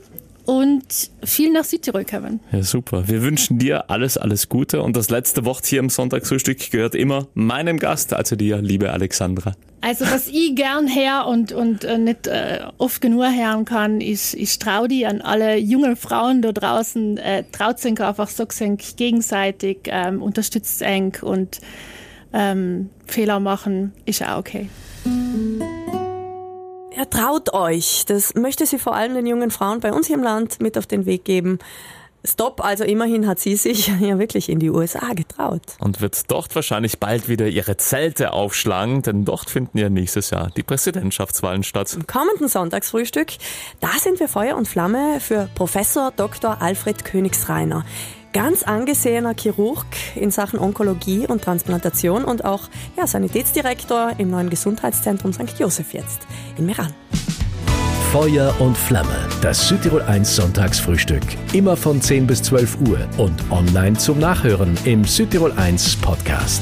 und 0.45 0.84
viel 1.23 1.51
nach 1.51 1.63
Südtirol 1.63 2.05
kommen. 2.05 2.39
Ja, 2.51 2.63
super. 2.63 3.08
Wir 3.08 3.21
wünschen 3.21 3.58
dir 3.58 3.89
alles, 3.89 4.17
alles 4.17 4.49
Gute. 4.49 4.81
Und 4.81 4.95
das 4.95 5.10
letzte 5.10 5.45
Wort 5.45 5.65
hier 5.65 5.79
im 5.79 5.89
Sonntagsfrühstück 5.89 6.71
gehört 6.71 6.95
immer 6.95 7.27
meinem 7.34 7.79
Gast, 7.79 8.13
also 8.13 8.36
dir, 8.36 8.62
liebe 8.62 8.91
Alexandra. 8.91 9.53
Also 9.81 10.05
was 10.05 10.27
ich 10.27 10.55
gern 10.55 10.88
her 10.88 11.27
und, 11.27 11.51
und 11.51 11.84
äh, 11.84 11.99
nicht 11.99 12.25
äh, 12.25 12.62
oft 12.79 13.01
genug 13.01 13.23
hören 13.23 13.65
kann, 13.65 14.01
ist, 14.01 14.34
ich 14.34 14.58
traue 14.58 14.88
die 14.88 15.05
an 15.05 15.21
alle 15.21 15.58
jungen 15.58 15.95
Frauen 15.95 16.41
da 16.41 16.51
draußen, 16.51 17.17
äh, 17.17 17.43
traut 17.51 17.79
sich 17.79 17.99
einfach 18.01 18.29
so 18.29 18.45
gegenseitig, 18.47 19.81
ähm, 19.86 20.23
unterstützt 20.23 20.81
eng 20.81 21.15
und 21.21 21.60
ähm, 22.34 22.89
Fehler 23.05 23.39
machen 23.39 23.93
ist 24.05 24.23
auch 24.23 24.39
okay. 24.39 24.69
Ja, 26.95 27.05
traut 27.05 27.53
euch. 27.53 28.05
Das 28.08 28.36
möchte 28.36 28.65
sie 28.65 28.79
vor 28.79 28.95
allem 28.95 29.15
den 29.15 29.27
jungen 29.27 29.51
Frauen 29.51 29.81
bei 29.81 29.91
uns 29.91 30.08
hier 30.08 30.15
im 30.15 30.23
Land 30.23 30.62
mit 30.62 30.77
auf 30.77 30.88
den 30.88 31.05
Weg 31.05 31.25
geben. 31.25 31.60
Stop, 32.23 32.63
also 32.63 32.84
immerhin 32.84 33.27
hat 33.27 33.39
sie 33.39 33.55
sich 33.55 33.88
ja 33.99 34.17
wirklich 34.17 34.49
in 34.49 34.60
die 34.60 34.69
USA 34.69 35.13
getraut. 35.13 35.62
Und 35.79 36.01
wird 36.01 36.31
dort 36.31 36.55
wahrscheinlich 36.55 36.99
bald 36.99 37.27
wieder 37.27 37.47
ihre 37.47 37.77
Zelte 37.77 38.34
aufschlagen, 38.34 39.01
denn 39.01 39.25
dort 39.25 39.49
finden 39.49 39.77
ja 39.77 39.89
nächstes 39.89 40.29
Jahr 40.31 40.49
die 40.55 40.63
Präsidentschaftswahlen 40.63 41.63
statt. 41.63 41.93
Im 41.93 42.08
kommenden 42.08 42.47
Sonntagsfrühstück, 42.47 43.34
da 43.81 43.89
sind 43.99 44.19
wir 44.19 44.27
Feuer 44.27 44.55
und 44.55 44.67
Flamme 44.67 45.19
für 45.19 45.49
Professor 45.53 46.12
Dr. 46.15 46.62
Alfred 46.62 47.05
Königsreiner 47.05 47.86
ganz 48.36 48.63
angesehener 48.63 49.34
Chirurg 49.34 49.86
in 50.13 50.30
Sachen 50.30 50.60
Onkologie 50.60 51.26
und 51.26 51.41
Transplantation 51.41 52.26
und 52.26 52.43
auch 52.43 52.63
ja, 52.98 53.08
Sanitätsdirektor 53.08 54.12
im 54.17 54.30
neuen 54.30 54.50
Gesundheitszentrum 54.50 55.32
St. 55.32 55.58
Josef 55.58 55.93
jetzt 55.93 56.28
in 56.58 56.65
Meran. 56.65 56.93
Feuer 58.12 58.54
und 58.60 58.78
Flamme, 58.78 59.15
das 59.41 59.69
Südtirol 59.69 60.02
1 60.02 60.36
Sonntagsfrühstück. 60.36 61.24
Immer 61.54 61.78
von 61.78 62.02
10 62.02 62.28
bis 62.28 62.43
12 62.43 62.78
Uhr 62.89 63.00
und 63.17 63.41
online 63.52 63.98
zum 63.98 64.19
Nachhören 64.19 64.78
im 64.84 65.06
Südtirol 65.06 65.54
1 65.54 65.95
Podcast. 65.98 66.62